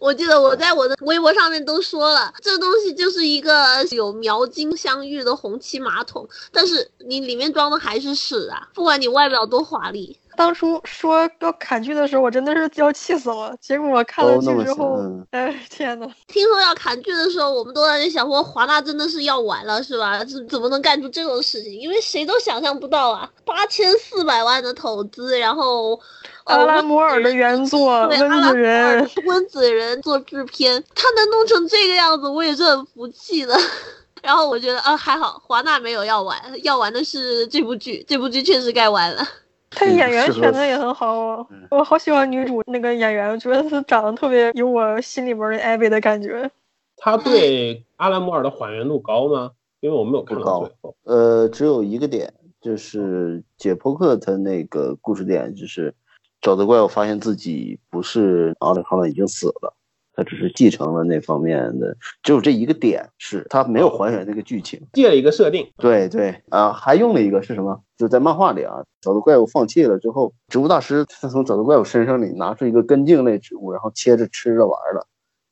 [0.00, 8.68] 我记得我在我的微博上面都说了，这东西就是一个有描金镶玉的红漆马桶，但是你里面装的还是屎啊！
[8.74, 13.54] 不管你外表多华丽，当初说要砍剧的时候，我真的是要气死了。
[13.60, 20.24] 结果我看了剧之后行， 哎天呐，听说要砍剧的时候，我们都在那想说，华纳真的是要完了是吧？
[20.24, 21.72] 怎怎么能干出这种事情？
[21.78, 26.00] 因为谁都想象不到啊，八千四百万的投资，然后。
[26.44, 33.54] 呃阿拉摩尔的原作对《温子仁》，温子仁做制片，他能弄成这个样子，我也是很服气的。
[34.22, 39.28] 然后我觉得啊，还好华纳没有要完，要完的是这部剧，这部剧确实该完了。
[39.70, 46.50] 他演员选的也很好哦，我好喜欢女主那个演员，我觉得她长得特别有我心里边的艾薇的感觉。
[46.96, 49.52] 他对阿兰摩尔的还原度高吗？
[49.80, 50.94] 因为我没有看高到最后。
[51.04, 55.94] 呃，只有一个点，就是解剖课他那个故事点，就是
[56.42, 59.72] 沼泽怪物发现自己不是奥利哈兰已经死了，
[60.14, 64.80] 他只是继承了那方面的，只有这一个点是他没有还原那个剧情。
[64.92, 67.80] 借了一个设定，对对啊，还用了一个是什么？
[67.96, 75.06] 就在漫画里啊，找到怪物放弃了之后，植物大师他从找到怪物身上里拿出一个根茎类植物，然后切着吃着玩了。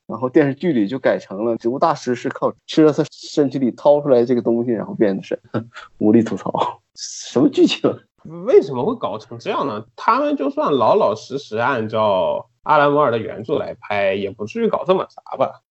[0.06, 5.38] 然后电视剧里就改成了植物大师是靠吃了他身体里掏出来这个东西，然后变的神，
[5.98, 6.80] 无力吐槽。
[6.94, 7.94] 什么剧情？
[8.45, 9.85] 为什么会搞成这样呢？
[9.97, 15.62] 他们就算老老实实按照阿兰摩尔的原著来拍，也不至于搞这么杂吧？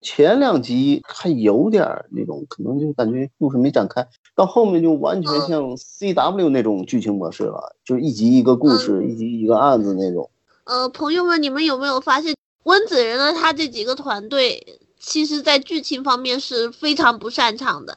[0.00, 10.30] 前两集还有点儿那种，可能就感觉故事没展开，到后面就完全像 CW 那种剧情模式了，就是一集一个故事，一集一个案子那种。
[10.64, 12.34] 呃，朋友们，你们有没有发现
[12.64, 13.32] 温子仁呢？
[13.32, 17.96] 他这几个团队，其实在剧情方面是非常不擅长的。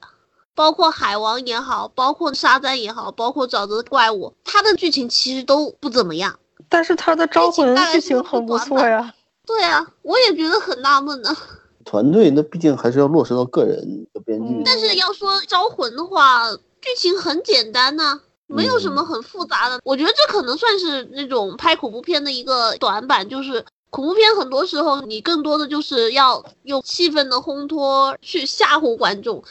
[0.55, 6.39] 包括海王也好，包括沙赞也好，包括沼泽怪物，他的剧情其实都不怎么样。
[6.69, 9.13] 但是他的招魂剧情很不错呀。
[9.45, 11.35] 对啊，我也觉得很纳闷呢。
[11.85, 14.61] 团队那毕竟还是要落实到个人的编剧。
[14.63, 16.49] 但是要说招魂的话，
[16.81, 19.81] 剧情很简单呐、没有什么很复杂的。
[19.83, 29.43] 我觉得这可能算是那种拍恐怖片的一个短板，就是恐怖片很多时候你更多的就是要用气氛的烘托去吓唬观众。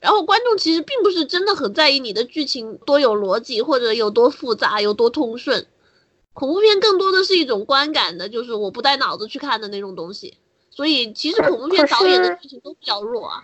[0.00, 5.66] 然后观众其实并不是真的很在意你的剧情多有逻辑或者有多复杂有多通顺，
[6.32, 10.38] 恐怖片更多的是一种观感的，就是我不带脑子去看的那种东西。
[10.70, 13.42] 所以其实恐怖片导演的剧情都比较弱啊。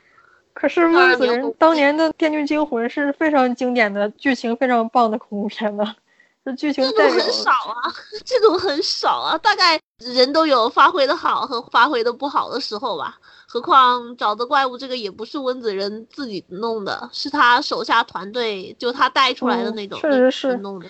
[0.54, 5.84] 可是温子仁当年的《电锯惊魂》是非常经典的剧情非常棒的恐怖片呢，
[6.42, 7.92] 这剧情这种很少啊，
[8.24, 13.18] 这种很少啊，大概人都有发挥的好和发挥的不好的时候吧。
[13.48, 20.86] 何况找的怪物这个也不是温子仁自己弄的，是他手下团队就他带出来的那种，确实是弄的。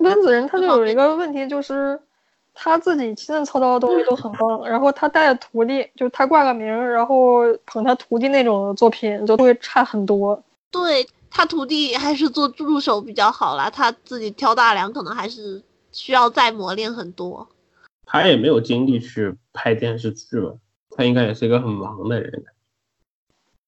[0.00, 1.98] 温子仁他就有一个问题，就是
[2.52, 10.42] 他自己亲自操刀的东西都很棒，然后他带的徒弟，就他挂个名，然后捧他徒弟那种作品就会差很多。
[10.70, 17.48] 对他徒弟还是做助手比较好啦，他自己挑大梁可能还是需要再磨练很多。
[18.10, 20.54] 他也没有精力去拍电视剧嘛。
[20.96, 22.44] 他应该也是一个很忙的人。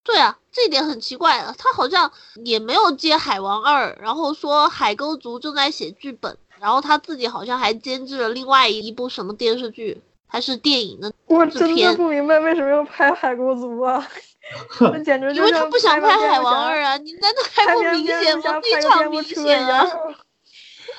[0.04, 2.10] 对啊，这一点很奇怪啊，他好像
[2.44, 14.04] 也没有接《海王二》，然后说海沟族正在写剧本，然后他自己好像还监制了另外一部什么电视剧还是电影的我真的不明白为什么要拍海沟族啊！
[14.80, 16.96] 那简直因为他不想拍《海王二》啊！
[16.96, 18.60] 你难道还不明显吗？
[18.60, 19.86] 非常明显啊！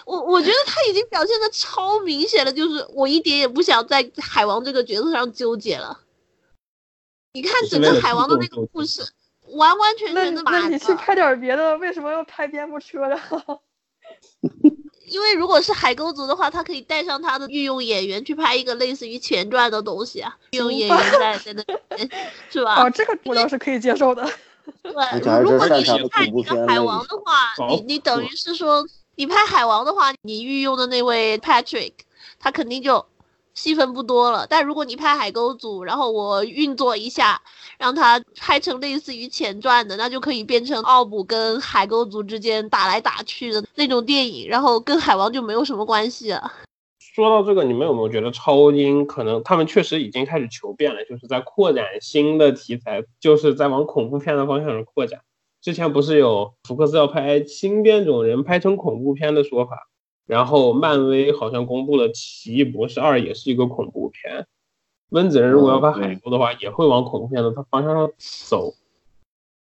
[0.06, 6.00] 我我觉得他已经表现的超明显了，就是我一点也不想在海王这个角色上纠结了。
[7.34, 9.02] 你看整个海王的那个故事，
[9.50, 13.22] 完完全全的那那你去拍点别的，为什么要拍蝙蝠车呀？
[15.08, 22.10] 因为如果是海沟族的话，他可以带上他的御用演员去拍一个类似于前传的东西啊，御用演员在在那边，
[22.50, 22.84] 是吧？
[22.84, 24.28] 哦，这个我倒是可以接受的。
[24.82, 28.86] 对，如果你是拍一个海王的话，你你等于是说，
[29.16, 31.94] 你拍海王的话，你御用的那位 Patrick，
[32.40, 33.06] 他肯定就
[33.54, 34.48] 戏份不多了。
[34.48, 37.42] 但如果你拍海沟组，然后我运作一下，
[37.78, 46.52] 让他拍成类似于前传的，那就可以变成奥姆跟海沟族之间打来打去的那种电影，然后跟海王就没有什么关系了。
[47.00, 55.20] 说到这个，你们有没有觉得超英可能他们确实已经开始求变了，就是在扩展新的题材，就是在往恐怖片的方向上扩展。
[55.64, 59.88] 之前不是有福克斯要拍新变种人拍成恐怖片的说法，
[60.28, 64.46] 然后漫威好像公布了《奇异博士二》也是一个恐怖片。
[65.12, 68.74] 温子仁如果要拍海沟的话，也会往恐怖片的他方向上走。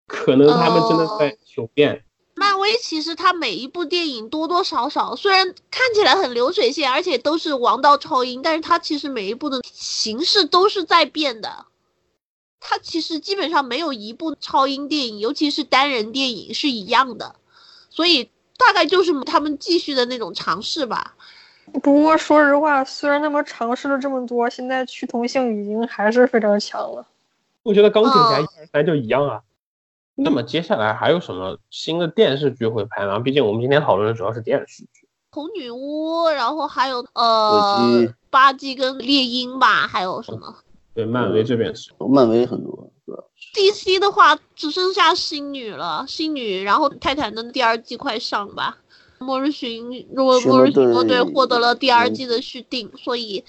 [0.06, 2.04] 可能他们真的在求变。
[2.36, 11.66] 漫威其实它每一部电影多多少少，虽然看起来很流水线，而且都是王道超英，但是它其实每一部的形式都是在变的。
[12.60, 17.36] 它其实基本上没有一部超英电影，尤其是单人电影是一样的，
[17.90, 21.14] 所以大概就是他们继续的那种尝试吧。
[21.82, 27.06] 不过说实话，虽然他们尝试了这么多，现在趋同性已经还是非常强了。
[27.62, 29.42] 我觉得钢铁侠一二三就一样啊。
[30.14, 33.20] 那么接下来还有什么新的电视剧会拍吗？
[33.20, 40.56] 毕竟我们今天讨论的主要是电视剧，红女巫，然后还有呃巴基跟猎鹰吧，还有什么？
[40.94, 43.22] 对，漫威这边是，漫威很多，是吧
[43.54, 48.78] ？DC 的话只剩下星女了，星女，然后泰坦的第二季快上吧。
[49.20, 53.44] 末日巡，如果末日巡逻队获得了第二季的续订，所以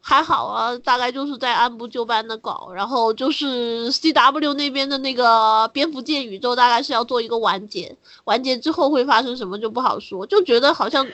[0.00, 2.70] 还好啊，大概就是在按部就班的搞。
[2.74, 7.94] 然后就是 CW 那边的那个蝙蝠剑宇宙，大概是要做一个完结，
[8.24, 11.06] 完结之后会发生什么就不好说，就觉得好像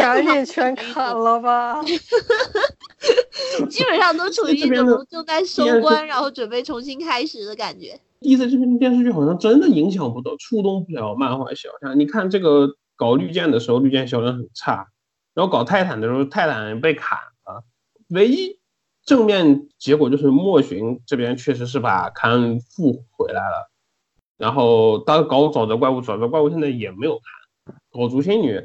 [0.00, 1.80] 赶紧全砍 了吧。
[3.68, 7.98] 基本上都处于一种正在收官，然后准备重新开始的感觉。
[8.20, 11.98] 意思这边电视剧好像真的影响不到、触动不了漫画销量。
[11.98, 14.88] 你看这个搞绿箭的时候，绿箭销量很差；
[15.34, 17.64] 然后搞泰坦的时候，泰坦被砍了。
[18.08, 18.58] 唯一
[19.04, 23.70] 正面结果就是莫寻这边确实是把凯恩复回来了。
[24.36, 27.76] 然后当搞沼泽怪物，沼泽怪物现在也没有砍。
[27.90, 28.60] 搞竹心女，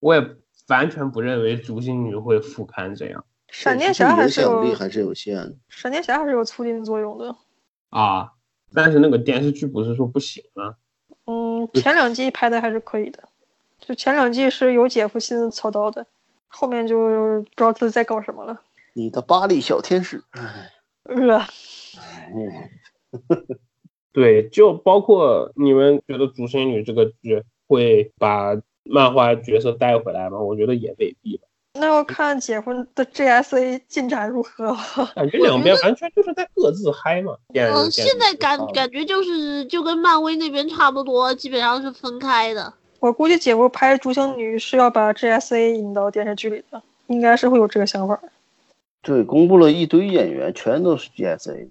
[0.00, 0.20] 我也
[0.68, 3.24] 完全不认为竹心女会复刊这样。
[3.48, 5.58] 闪电侠还是有力还是有限。
[5.68, 7.34] 闪电侠还是有促进作用的。
[7.90, 8.32] 啊，
[8.74, 10.74] 但是那个电视剧不是说不行吗？
[11.24, 13.28] 嗯，前两季拍的还是可以的，
[13.78, 16.06] 就前两季是有姐夫亲自操刀的，
[16.46, 18.60] 后面就不知道他在搞什么了。
[18.94, 20.70] 你的巴黎小天使，唉，
[21.04, 22.70] 呃，哎
[24.12, 28.54] 对，就包括你们觉得《竹心女》这个剧会把
[28.88, 30.38] 漫画角色带回来吗？
[30.38, 31.44] 我觉得也未必吧。
[31.74, 35.12] 那要看姐夫的 GSA 进展如何了。
[35.14, 37.36] 感觉两边完全就是在各自嗨嘛。
[37.54, 42.72] 嗯，现在感感觉就是就跟漫威那边差不多，基本上是分开的。
[42.98, 48.18] 我估计姐夫拍《竹星女》是要把 GSA 引到电视剧里的，应该是会有这个想法。
[49.02, 51.68] 对，公布了一堆演员，全都是 GSA。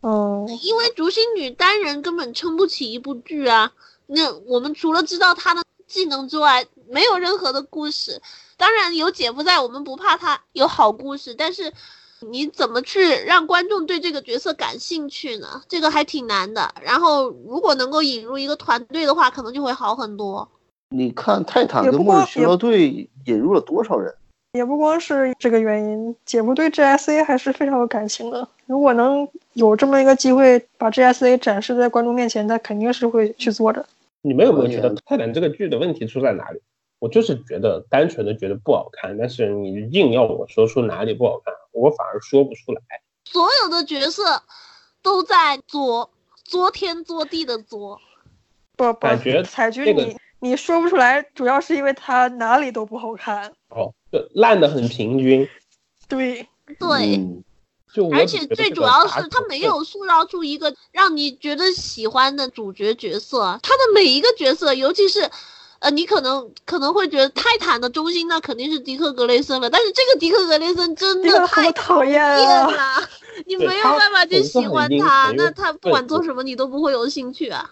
[0.00, 3.70] 嗯，因为竹星女单人根本撑不起一部剧啊。
[4.06, 8.22] 那我们除了知道她的技能之外，没有任何的故事。
[8.56, 11.72] 当然有姐夫在，我们不怕他有好故事，但是
[12.20, 15.62] 你怎么去让观众对这个角色感兴趣呢？
[15.68, 16.72] 这个还挺难的。
[16.80, 20.48] 然后如果能够引入一个团队的话，可能就会好很多。
[20.90, 24.14] 你看泰坦跟末日巡逻队引入了多少人？
[24.52, 28.48] 也不光是这个原因，姐夫对 GSA 还是非常有感情的。
[28.66, 33.86] 如果能有这么一个机会把 GSA 展示在观众面前，他肯定是会去做的。
[34.22, 36.60] 你们有没有觉得《泰坦》这个剧的问题出在哪里？
[36.98, 42.82] 我就是觉得单纯的觉得不好看，但是你硬要我说出哪里不好看，我反而说不出来。
[43.24, 44.42] 所有的角色
[45.00, 46.10] 都在作，
[46.44, 47.98] 作天作地的作。
[48.76, 53.50] 不不感觉，彩菊这个你你说不出来，主要是因为他哪里都不好看。
[53.68, 55.48] 哦，就烂的很平均。
[56.08, 56.46] 对，
[56.78, 57.16] 对。
[57.16, 57.42] 嗯，
[57.92, 65.28] 就而且最主要是他没有塑造出一个让你觉得喜欢的主角角色，他的每一个角色，尤其是，
[65.80, 72.22] 呃，你可能可能会觉得泰坦的中心那肯定是迪克格雷森了，但是这个迪克格雷森真的太讨厌！
[72.22, 73.02] 了，
[73.46, 77.70] 你没有办法去喜欢他，那他不管做什么你都不会有兴趣啊。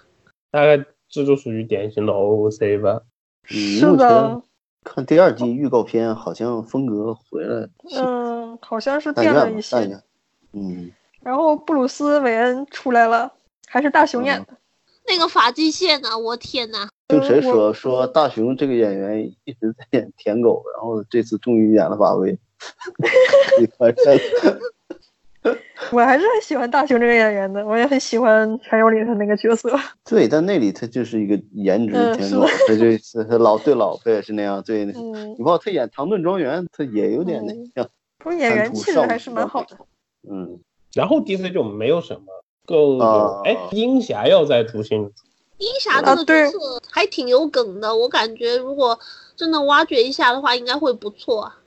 [0.50, 3.02] 大概这就属于典型的 OOC 吧。
[3.44, 4.42] 是的，
[4.82, 10.02] 看第二季预告片，好像风格回来，嗯，好像是淡变了一些。
[10.52, 10.60] 雅。
[10.60, 10.90] 嗯，
[11.22, 13.32] 然后布鲁斯·韦恩出来了，
[13.66, 14.48] 还是大熊演的。
[15.06, 22.38] 那个发际线呢、我天呐，听谁说说大雄这个演员一直在演舔狗，然后这次终于演了把位。
[25.92, 29.74] 我还是很喜欢大雄这个演员的，我也很喜欢陈友里他那个角色。
[30.04, 34.84] 对，但那里他就是一个颜值舔狗，他就是他老对老婆也是那样，对。
[34.84, 37.82] 嗯你，包括他演《唐顿庄园》，他也有点那
[38.18, 39.78] 不过演员气质还是蛮好的。
[40.28, 40.60] 嗯
[40.94, 42.22] 然后 DC 就没有什么
[42.64, 42.98] 更
[43.44, 45.10] 哎，鹰侠要再出新
[45.58, 48.98] 鹰侠这个啊对角色还挺有梗的，我感觉如果
[49.36, 51.58] 真的挖掘一下的话，应该会不错啊。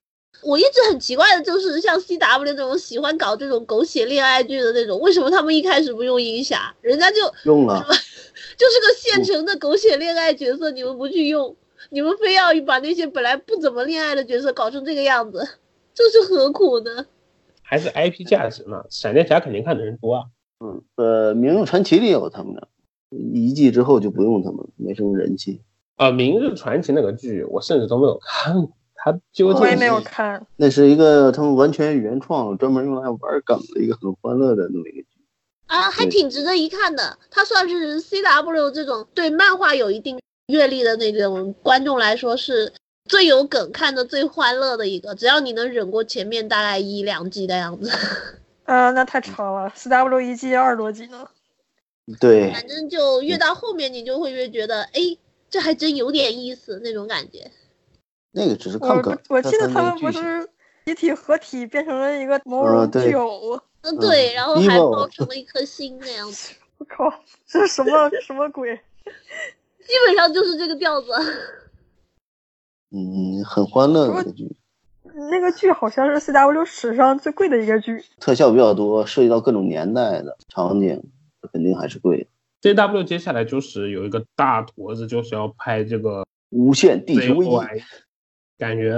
[0.44, 6.74] 我一直很奇怪的就是，像 C W 这种喜欢搞这种狗血恋爱剧的那种，为什么他们一开始不用鹰侠？
[6.82, 7.86] 人家就用了。
[8.58, 11.56] 就是个现成的狗血恋爱角色，你们不去用，
[11.90, 15.48] 你们非要把那些本来不怎么恋爱的角色搞成这个样子，
[15.94, 17.06] 这是何苦呢？
[17.72, 18.84] 还是 IP 价值呢？
[18.90, 20.24] 闪电侠肯定看的人多啊。
[20.60, 22.68] 嗯呃，《明日传奇》里有他们的，
[23.10, 25.62] 一季之后就不用他们了，没什么人气。
[25.96, 35.08] 啊，《明日传奇》那个剧我甚至都没有看过，它究竟我也没有看，那是一个他们完全原创，专门用来玩梗的一个很欢乐的那么一个剧。
[35.68, 37.18] 啊，还挺值得一看的。
[37.30, 42.74] 它算是 C W 这种对漫画有一定阅历的那种观众来说是
[43.06, 45.14] 最有梗、看的最欢乐的一个。
[45.16, 47.92] 只要你能忍过前面大概一两集的样子，
[48.66, 51.28] 啊，那太长了，C W 一季二十多集呢。
[52.20, 55.18] 对，反正就越到后面你就会越觉得，哎，
[55.50, 57.50] 这还真有点意思那种感觉。
[58.32, 59.18] 那个只是我看梗。
[59.30, 60.48] 我记得他们不是
[60.86, 67.14] 集体合体变成了一个毛绒啊对巨偶，嗯，对，然后还包成了一颗心那样子， 我靠，
[67.46, 68.74] 这是什么什么鬼？
[69.86, 71.12] 基本上就是这个调子。
[72.92, 74.56] 嗯，很欢乐的一个剧，
[75.30, 78.04] 那个剧好像是 C W 史上最贵的一个剧。
[78.20, 81.02] 特效比较多，涉及到各种年代的场景，
[81.54, 82.74] 肯定还是贵的。
[82.74, 87.84] CW 接下来就是有一个大坨子，就是要拍这个无限地球危机，
[88.58, 88.94] 感觉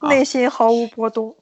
[0.00, 1.36] 啊内心毫无波动。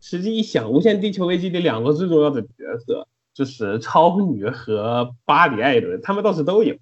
[0.00, 2.48] 实际一想，《无限地球危机》里两个最重要的角
[2.86, 6.74] 色就是超女和巴里艾伦，他们倒是都有。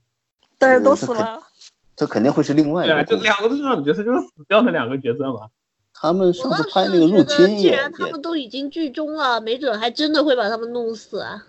[0.59, 1.40] 但是都死了，
[2.02, 3.16] 这肯定会是另外一对啊，个。
[3.16, 5.48] 就两个最重要的角色就是死掉的两个角色嘛。
[5.94, 11.46] 他们我上次拍那个入侵既然他们都已经剧终了，没准还真的会把他们弄死啊。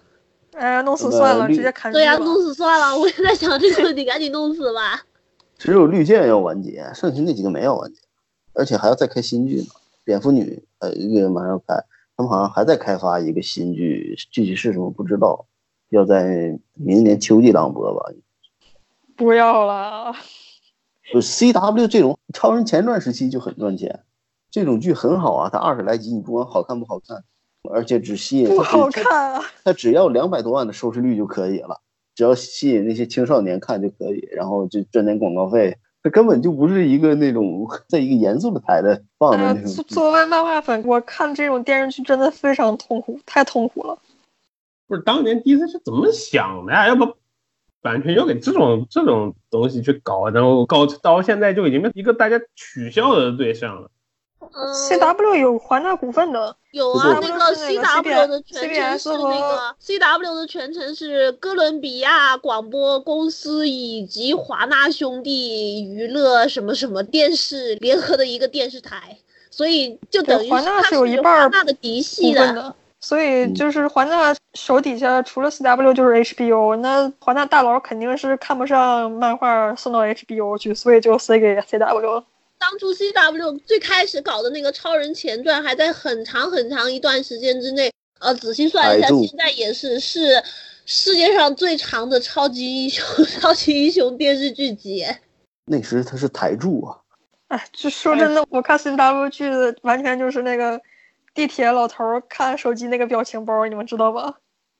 [0.51, 5.01] 哎，弄死算了，直接砍对呀、弄死算了， 我也在想这个问题，赶紧弄死吧。
[5.57, 7.99] 只有绿箭要完结，剩下那几个没有完结，
[8.53, 9.67] 而且还要再开新剧呢。
[10.03, 11.84] 蝙蝠女呃一个马上要开，
[12.15, 15.47] 他们好像还在开发一个新剧，具体是什么不知道，
[15.89, 18.11] 要在明年秋季档播吧。
[19.23, 20.13] 不要了。
[21.11, 24.01] 就 C W 这种超人前传时期就很赚钱，
[24.51, 27.23] 这种剧很好啊，它二十来集，你不管好看不好看，
[27.71, 29.41] 而且只吸引不好看啊！
[29.63, 31.81] 它只要两百多万的收视率就可以了，
[32.15, 35.77] 只要吸引那些青少年看就可以，然后就赚点广告费。
[36.01, 39.61] 它根本就不是一个那种在一个严肃的台的放的。
[39.67, 43.97] 作作为漫画粉，我看这种电视剧真的非常痛苦，太痛苦了。
[44.85, 46.89] 不是当年 DC 是怎么想的呀？
[46.89, 47.05] 要把
[47.84, 53.91] 版权交给这种这种东西去搞，然后搞到现在就已经变一个大家取笑的对象了。
[54.55, 69.18] 嗯 C W 有华纳股份的，有啊，那个 CW 的全称是那个 CW 的全称是哥伦比亚广播公司以及华纳兄弟娱乐什么什么电视联合的一个电视台，
[69.49, 72.76] 所以就等于对华纳它是有一半华儿纳的嫡系的。
[73.03, 82.23] 所以就是华纳手底下除了 C W 就是 H B O，那华纳大佬肯定是看不上漫画送到 H B O 去，所以就塞给 C W 了。
[82.57, 90.41] 当初 CW 最开始搞的那个超人前传，还在很长很长一段时间之内，呃，仔细算一下，现在也是是
[90.85, 93.03] 世界上最长的超级英雄
[93.41, 95.05] 超级英雄电视剧集。
[95.65, 96.95] 那时他是台柱啊，
[97.49, 100.80] 哎，就说真的，我看 C W 剧的完全就是那个
[101.34, 104.35] 地铁老头儿看手机那个表情包，你们知道吧？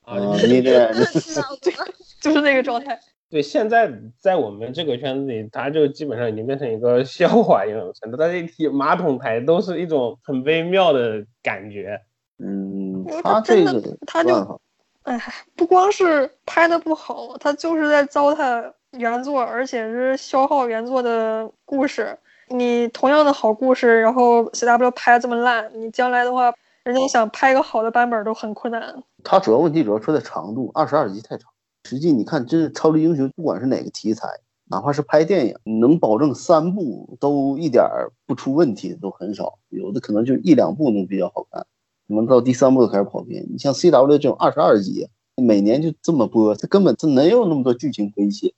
[0.06, 1.86] 啊，嗯你你这知道吗？
[2.22, 3.00] 就是那个状态。
[3.30, 8.18] 对，现在在我们这个圈子里，它就基本上已经变成一个笑话一样的程度。
[8.18, 12.00] 大家一提马桶台，都是一种很微妙的感觉。
[12.38, 14.62] 嗯，他他真的这个他就
[15.04, 15.20] 哎，
[15.56, 22.16] 不光是拍的不好，他就是在糟蹋原作，而且是消耗原作的故事。
[22.54, 26.54] 你同样的好故事，然后 C W 拍的这么烂，你将来的话，
[26.84, 29.04] 人家想拍个好的版本都很困难。
[29.24, 31.52] 它主要问题主要出在长度，二十二集太长。
[31.90, 34.28] 实际你看，真是超级英雄，不管是哪个题材，
[34.70, 41.66] 哪怕是拍电影，能保证三部都一点儿不出问题都很少，有的可能就一两部能比较好看，
[42.08, 43.48] 可能到第三部就开始跑偏。
[43.52, 48.54] 你像 CW 这种二十二集，每年就这么播，它根本它能有那么多剧情可以写？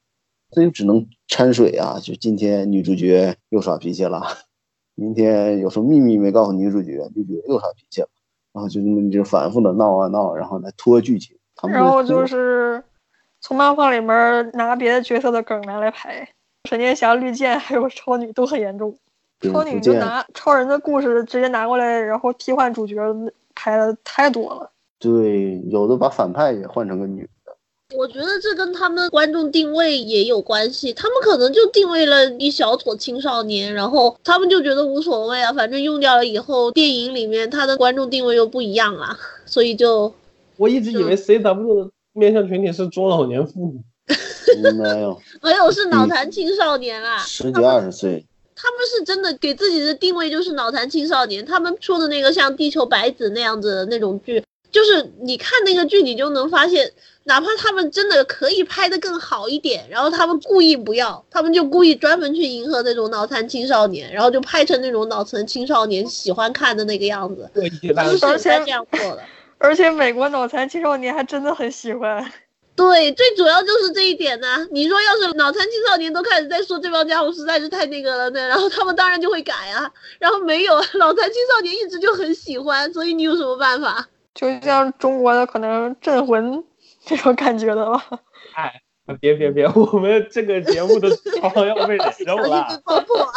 [0.52, 2.00] 所以只能掺水啊。
[2.02, 4.22] 就今天女主角又耍脾气了，
[4.96, 8.08] 明天有什么秘密没告诉女主角，女主角又耍脾气了，
[8.54, 11.38] 然后就这么就反复的闹啊闹，然后来拖剧情。
[11.56, 12.84] 他们然后就是
[13.40, 16.28] 从漫画里面拿别的角色的梗拿来拍，
[16.70, 18.98] 闪电侠、绿箭还有超女都很严重。
[19.42, 22.96] 超女就拿超人的故事直接拿过来，然后替换主角
[23.54, 24.72] 拍的太多了。
[24.98, 27.30] 对，有的把反派也换成个女的。
[27.94, 40.12] 我觉得这跟他们观众定位也有关系，他们可能就定位了一小撮青少年，然后他们就觉得无所谓啊，反正用掉了以后，电影里面他的观众定位又不一样了，所以就。
[40.58, 43.80] 我一直以为 C W 的面向群体是中老年妇女，
[44.80, 48.26] 没有，没有是脑残青少年啊，十几二十岁。
[48.56, 51.46] 他们是真的给自己的定位就是脑残青少年。
[51.46, 54.42] 他们出的那个像《地球白子》那样子的那种剧，
[54.76, 56.92] 就是你看那个剧，你就能发现，
[57.24, 67.50] 哪怕他们真的可以拍的更好一点，然后他们故意不要，他们就故意专门去迎合那种脑残青少年，然后就拍成那种脑残青少年喜欢看的那个样子。
[67.54, 69.24] 对，是这样做的。
[69.58, 72.30] 而且美国脑残青少年还真的很喜欢。
[72.76, 74.68] 对，最主要就是这一点呢。
[74.70, 79.90] 你说要是脑残青少年都开始在说这帮家伙实在是太那个了，那然后他们当然就会改啊。
[80.20, 84.06] 然后没有脑残青少年一直就很喜欢，所以你有什么办法？
[84.36, 86.64] 就像中国的可能镇魂
[87.04, 88.06] 这种感觉的吧。
[88.54, 88.84] 哎，
[89.20, 91.10] 别别别，我们这个节目的
[91.40, 93.34] 床要被 烧了，爆破啊！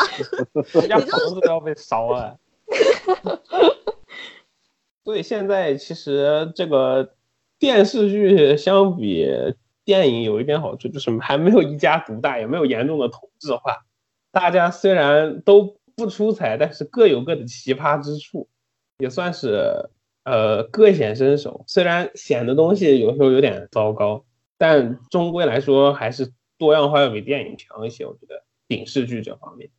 [0.86, 2.38] 家房子都要被烧了。
[5.04, 7.14] 所以现在其实这个。
[7.60, 9.26] 电视剧相比
[9.84, 13.84] 电影有一点好处，就是还没有一家独大，也没有严重的同质化。
[14.30, 18.48] 大家虽然都不出彩，但是各有各的奇葩之处，
[18.98, 19.90] 也算是
[20.28, 21.64] 呃各显身手。
[21.66, 24.24] 虽然显的东西有时候有点糟糕，
[24.59, 28.05] 但终归来说还是多样化要比电影强一些。
[28.05, 29.70] 我觉得影视剧这方面。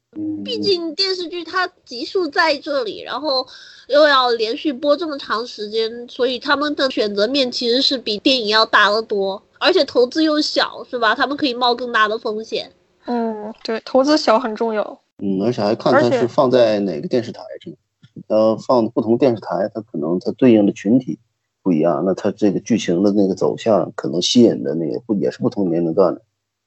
[0.43, 3.45] 毕竟电视剧它集数在这里，然后
[3.87, 11.13] 又要连续播这么长时间，所以他们的选择面其实是比电影要大得多，而且投资又小，是吧？
[11.13, 12.71] 他们可以冒更大的风险。
[13.05, 14.99] 嗯，对，投资小很重要。
[15.21, 17.73] 嗯，而且还看它是放在哪个电视台上，
[18.27, 21.17] 呃，放不同电视台，它可能它对应的群体
[21.63, 26.21] 不一样，那它这个剧情的那个走向，可能吸引的那个不也是不同年龄段的。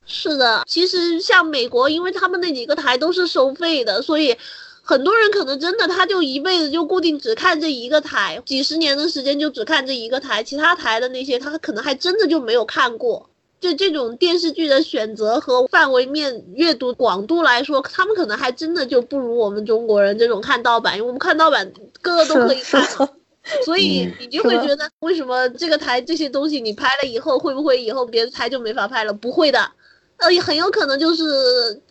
[0.04, 4.36] 是的，其实像美国，因为他们那几个台都是收费的，所以
[4.82, 13.30] 很多人可能真的他就一辈子就固定只看这一个台，几十年的时间就只看这一个台，其他台的那些他可能还真的就没有看过。
[13.62, 22.82] 就这种电视剧的选择和范围面、阅读广度来说，他们可能还真的就不如我们中国人这种看盗版，因为我们看盗版个个都可以看，
[23.64, 29.12] 所以你就会觉得为什么这个台这些东西你拍了以后，会不会以后别的台就没法拍了？
[29.12, 29.70] 不会的。
[30.16, 31.24] 呃，也很有可能就是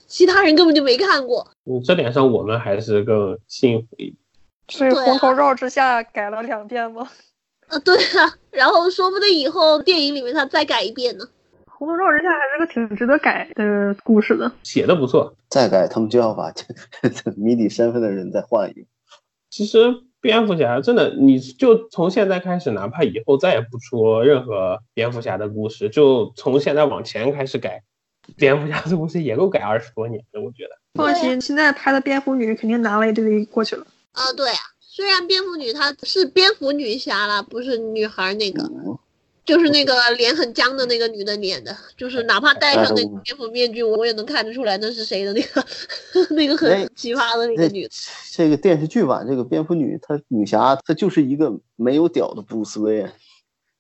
[0.07, 1.47] 其他人根本就没看过。
[1.65, 4.15] 嗯，这点上我们还是更幸福一点。
[4.69, 7.09] 所以红头罩之下改了两遍吗？
[7.67, 11.25] 啊，对啊，然后说不定以后电影里面他再改一遍呢。
[11.81, 15.35] 红头罩之下还是个挺值得改的故事的，写的不错。
[15.49, 16.53] 再改，他们就要把
[17.35, 18.81] 谜底身份的人再换一个。
[19.49, 27.81] 其实蝙蝠侠真的，你就从现在开始，哪怕以后再也不出任何蝙蝠侠的故事，就从现在往前开始改。
[28.37, 30.77] 蝙蝠侠这故事也够改二十多年的，我觉得。
[30.93, 33.83] 放心，现在拍的蝙蝠女肯定拿了一堆过去了。
[34.11, 38.69] 啊，对啊，虽然蝙蝠女她是蝙蝠女侠了，不是女孩那个，
[39.43, 45.65] 就是那个脸很僵的那个女的脸的，就是哪怕戴上那个蝙蝠面具，我也能看得出来那是谁的那个
[46.35, 47.87] 那个很奇葩的那个女。
[48.31, 53.11] 这个电视剧版这个蝙蝠女，她女侠她就是一个没有屌的布鲁斯韦恩。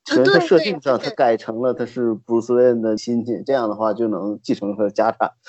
[0.03, 5.31] 全在设定上，她改成了她是布鲁斯韦恩的亲戚，这样的话就能继承她的家产。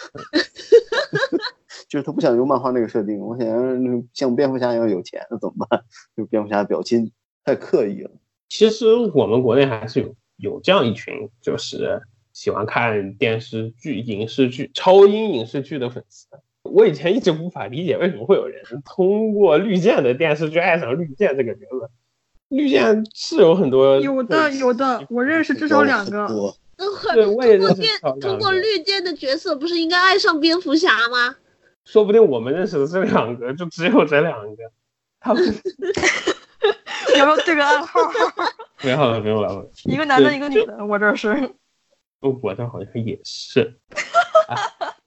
[1.88, 3.46] 就是他不想用漫画那个设定，我想
[4.14, 5.82] 像蝙蝠侠一样有钱，那怎么办？
[6.16, 7.12] 就蝙蝠侠表亲
[7.44, 8.10] 太刻意了。
[8.52, 12.02] 其实我们国内还是有有这样一群，就是
[12.34, 16.26] 喜欢看电视剧、影视剧、超英影视剧的粉丝。
[16.64, 21.90] 我以前一直无法理解，为什么会有人通过绿箭的电视剧爱上绿箭这个角色。
[22.50, 26.28] 绿箭是有很多，有的有的，我认识至少两个。
[27.14, 27.82] 对，我也认识。
[28.20, 31.36] 通过绿箭的角色，不是应该爱上蝙蝠侠吗？
[31.86, 34.56] 说不定我们认识的这两个，就只有这两个。
[35.20, 35.42] 他们
[37.18, 38.00] 有没有对个暗号？
[38.82, 39.70] 没有了，没有了。
[39.84, 41.50] 一个男的，一个女的，我这是。
[42.20, 43.78] 我这好像也是。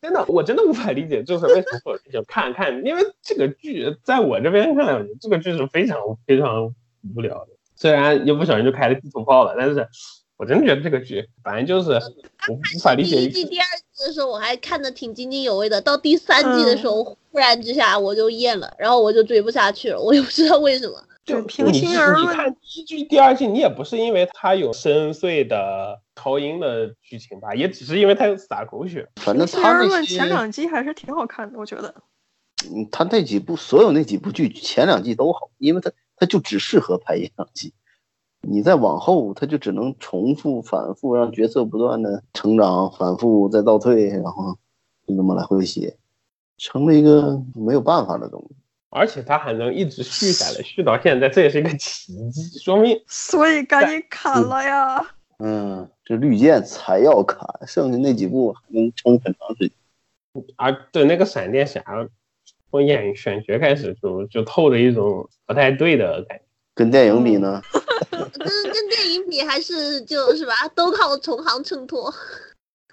[0.01, 6.73] 真的，我真的无法理解，就是为什么会就看看，因为这个剧在我这边看来，这个剧是非常非常。
[7.15, 9.87] 无聊的，虽然一不小心就开了地图炮了，但是
[10.37, 13.17] 我真的觉得这个剧反正就是我无法理解。
[13.17, 20.99] 第一季、第二季的时候我还看得挺津津有味的，到第三季的时候，忽然之下我就厌了，然后我就追不下去了，我也不知道为什么。
[21.25, 29.09] 就就平心而论你看第一季、第二季，你也不是因为它有深邃的超英的剧情吧，也只是因为它有撒狗血。
[29.15, 31.93] 反正他那前两季还是挺好看的，我觉得。
[32.71, 37.73] 嗯，他那几部所有那几部剧前两季都好，因为他他就只适合拍一两季，
[38.41, 44.57] 你再往后他就只能重复反复，让角色不断的成长，反复再倒退，然后
[45.07, 45.97] 就这么来回写，
[46.57, 48.55] 成了一个没有办法的东西。
[48.95, 55.05] 而且它还能一直续下来，续到现在，这也是一个奇迹，说明所以赶紧砍了呀！
[55.39, 59.71] 嗯，这绿箭才要砍，剩下那几部还能撑很长时间。
[60.55, 61.83] 啊，对那个闪电侠，
[62.71, 66.43] 从演选角开始就就透着一种不太对的感觉。
[66.73, 67.61] 跟电影比呢，
[68.11, 72.13] 跟跟电影比，还是就是吧，都靠同行衬托。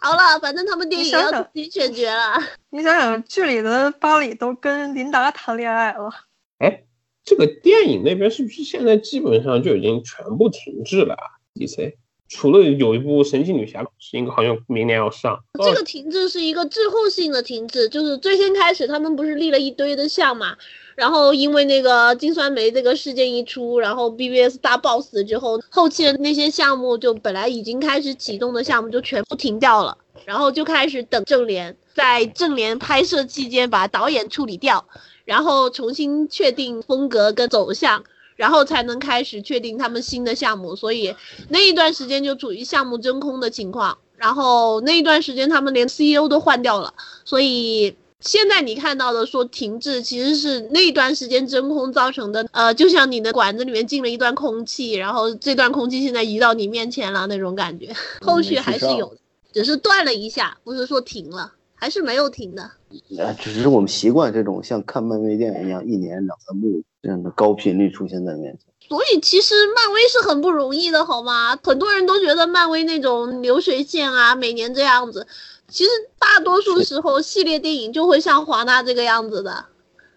[0.02, 2.34] 好了，反正他们电影要自己解决了。
[2.70, 6.10] 你想想，剧里的巴里都跟琳达谈恋爱了，
[6.58, 6.82] 哎，
[7.24, 11.94] 这个电影那边是不是现在基本上就已经全部停滞了啊？DC
[12.34, 15.38] 除了有一部神奇女侠，是应该好像明年要上。
[15.62, 20.56] 这个停滞是一个滞后性的停滞，就是最先开始他们不是立了一堆的项嘛，
[20.96, 34.86] 然后因为那个金酸梅这个事件一出，然后 BBS 大爆死之后，后期的那些项目就本来已经开始启动的项目就全部停掉了，然后就开始等正联，在正联拍摄期间把导演处理掉，
[35.26, 38.02] 然后重新确定风格跟走向。
[38.36, 41.14] 然后才能开始确定他们新的项目，所以
[41.48, 43.98] 那一段时间就处于项目真空的情况。
[44.16, 46.94] 然后那一段时间他们连 CEO 都换掉了，
[47.24, 52.46] 所以现在你看到的说停滞，其实是那一段时间真空造成的。
[52.52, 57.92] 呃，就像你的管子里面进了一段空气，然后这段空气现在移到你面前了那种感觉。
[58.20, 59.16] 后续还是有的，
[59.52, 62.62] 只是断了一下，不是说停了，还是没有停的。
[62.62, 68.72] 啊，只是我们习惯这种像看漫威电影一样，一年两三部这样的高频率出现在面前。
[68.88, 71.58] 所以其实漫威是很不容易的，好吗？
[71.62, 75.26] 很多人都觉得漫威那种流水线啊，每年这样子，
[75.68, 79.64] 其实大多数时候系列电影就会像华纳这个样子的，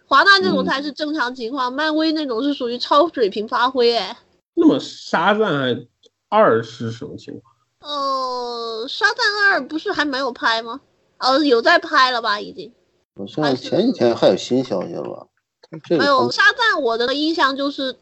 [0.06, 3.96] 华纳这种才是正常情况，漫威那种是属于超水平发挥。
[3.96, 4.16] 哎，
[4.54, 5.86] 那么沙赞
[6.28, 7.54] 二是什么情况？
[7.80, 10.80] 呃，沙赞二不是还没有拍吗？
[11.18, 12.40] 呃，有在拍了吧？
[12.40, 12.72] 已经。
[13.16, 15.26] 好像前几天还有新消息了吧？
[15.70, 17.96] 这个没有沙赞，我的印象就是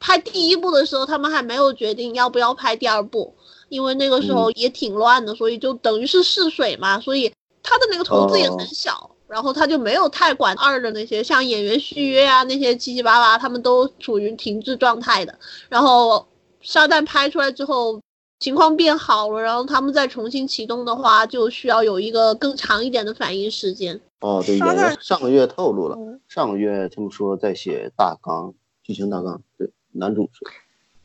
[0.00, 3.34] 拍第一部的时候，他们还没有决定要不要拍第二部，
[3.68, 7.32] 因为那个时候也挺乱的，所以就等于是试水嘛，所以
[7.62, 15.38] 他的那个投资也很小，然后他就没有太管二的那些，像演员续约啊那些七七八八，他们都处于停滞状态的。
[15.68, 16.26] 然后
[16.60, 18.00] 沙赞拍出来之后。
[18.40, 24.00] 情况变好了，然后他们再重新启动的话，就需要有一个更长一点的反应时间。
[24.20, 30.44] 哦，对，沙演员上个月透露了，嗯上个月他们说在写大纲，剧情大纲，对，男主是。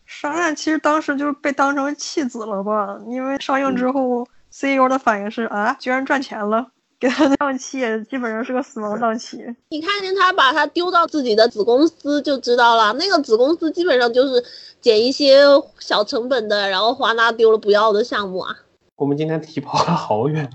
[0.06, 2.99] 沙赞其实当时就是被当成弃子了吧？
[3.07, 6.68] 因为上映之后、c e o 的反应是啊，居然赚钱了，
[6.99, 9.38] 给他的档期也基本上是个死亡档期。
[9.69, 14.44] 你看见他把他丢到自己的子公司就知道了，那个子公司基本上就是
[14.81, 15.44] 捡一些
[15.80, 18.56] 小成本的，然后华纳丢了不要的项目啊。
[18.95, 20.48] 我们今天题跑了好远，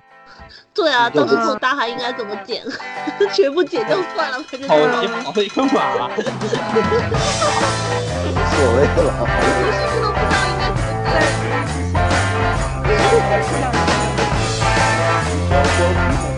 [0.74, 2.62] 对啊，到时嗯候大海应该怎么剪？
[3.34, 6.08] 全部剪掉算了，反正跑就是题跑了一个马。
[6.08, 6.10] 无
[8.50, 9.10] 所谓了。
[9.20, 9.22] 我
[9.72, 10.78] 甚至都不知道应该怎
[15.88, 15.90] 么
[16.30, 16.37] 剪。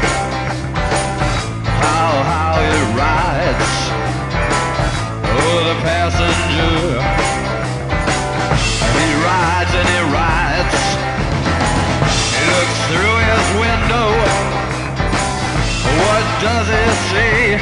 [16.41, 17.53] Does he see?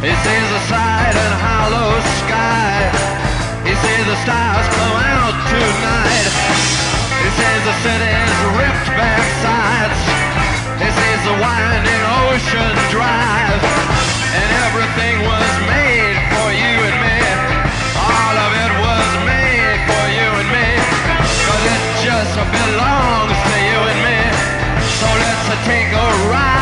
[0.00, 1.92] He sees a side and hollow
[2.24, 2.88] sky.
[3.68, 6.32] He sees the stars come out tonight.
[7.20, 10.00] He sees the city's ripped back sides.
[10.80, 13.60] He sees the winding ocean drive.
[14.32, 17.20] And everything was made for you and me.
[18.00, 20.68] All of it was made for you and me.
[21.44, 24.20] Cause it just belongs to you and me.
[24.96, 26.61] So let's take a ride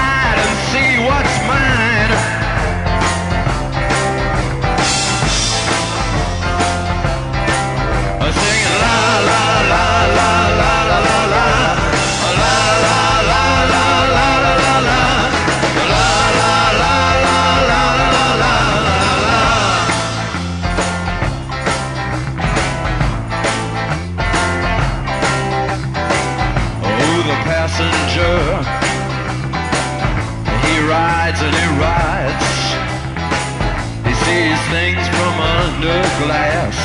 [36.25, 36.77] glass.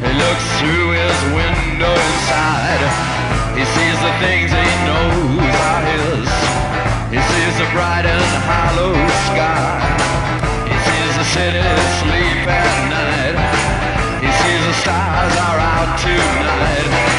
[0.00, 2.82] He looks through his window inside.
[3.56, 6.28] He sees the things he knows are his.
[7.12, 8.92] He sees the bright and hollow
[9.28, 9.76] sky.
[10.68, 11.64] He sees the city
[12.00, 13.36] sleep at night.
[14.24, 17.15] He sees the stars are out tonight.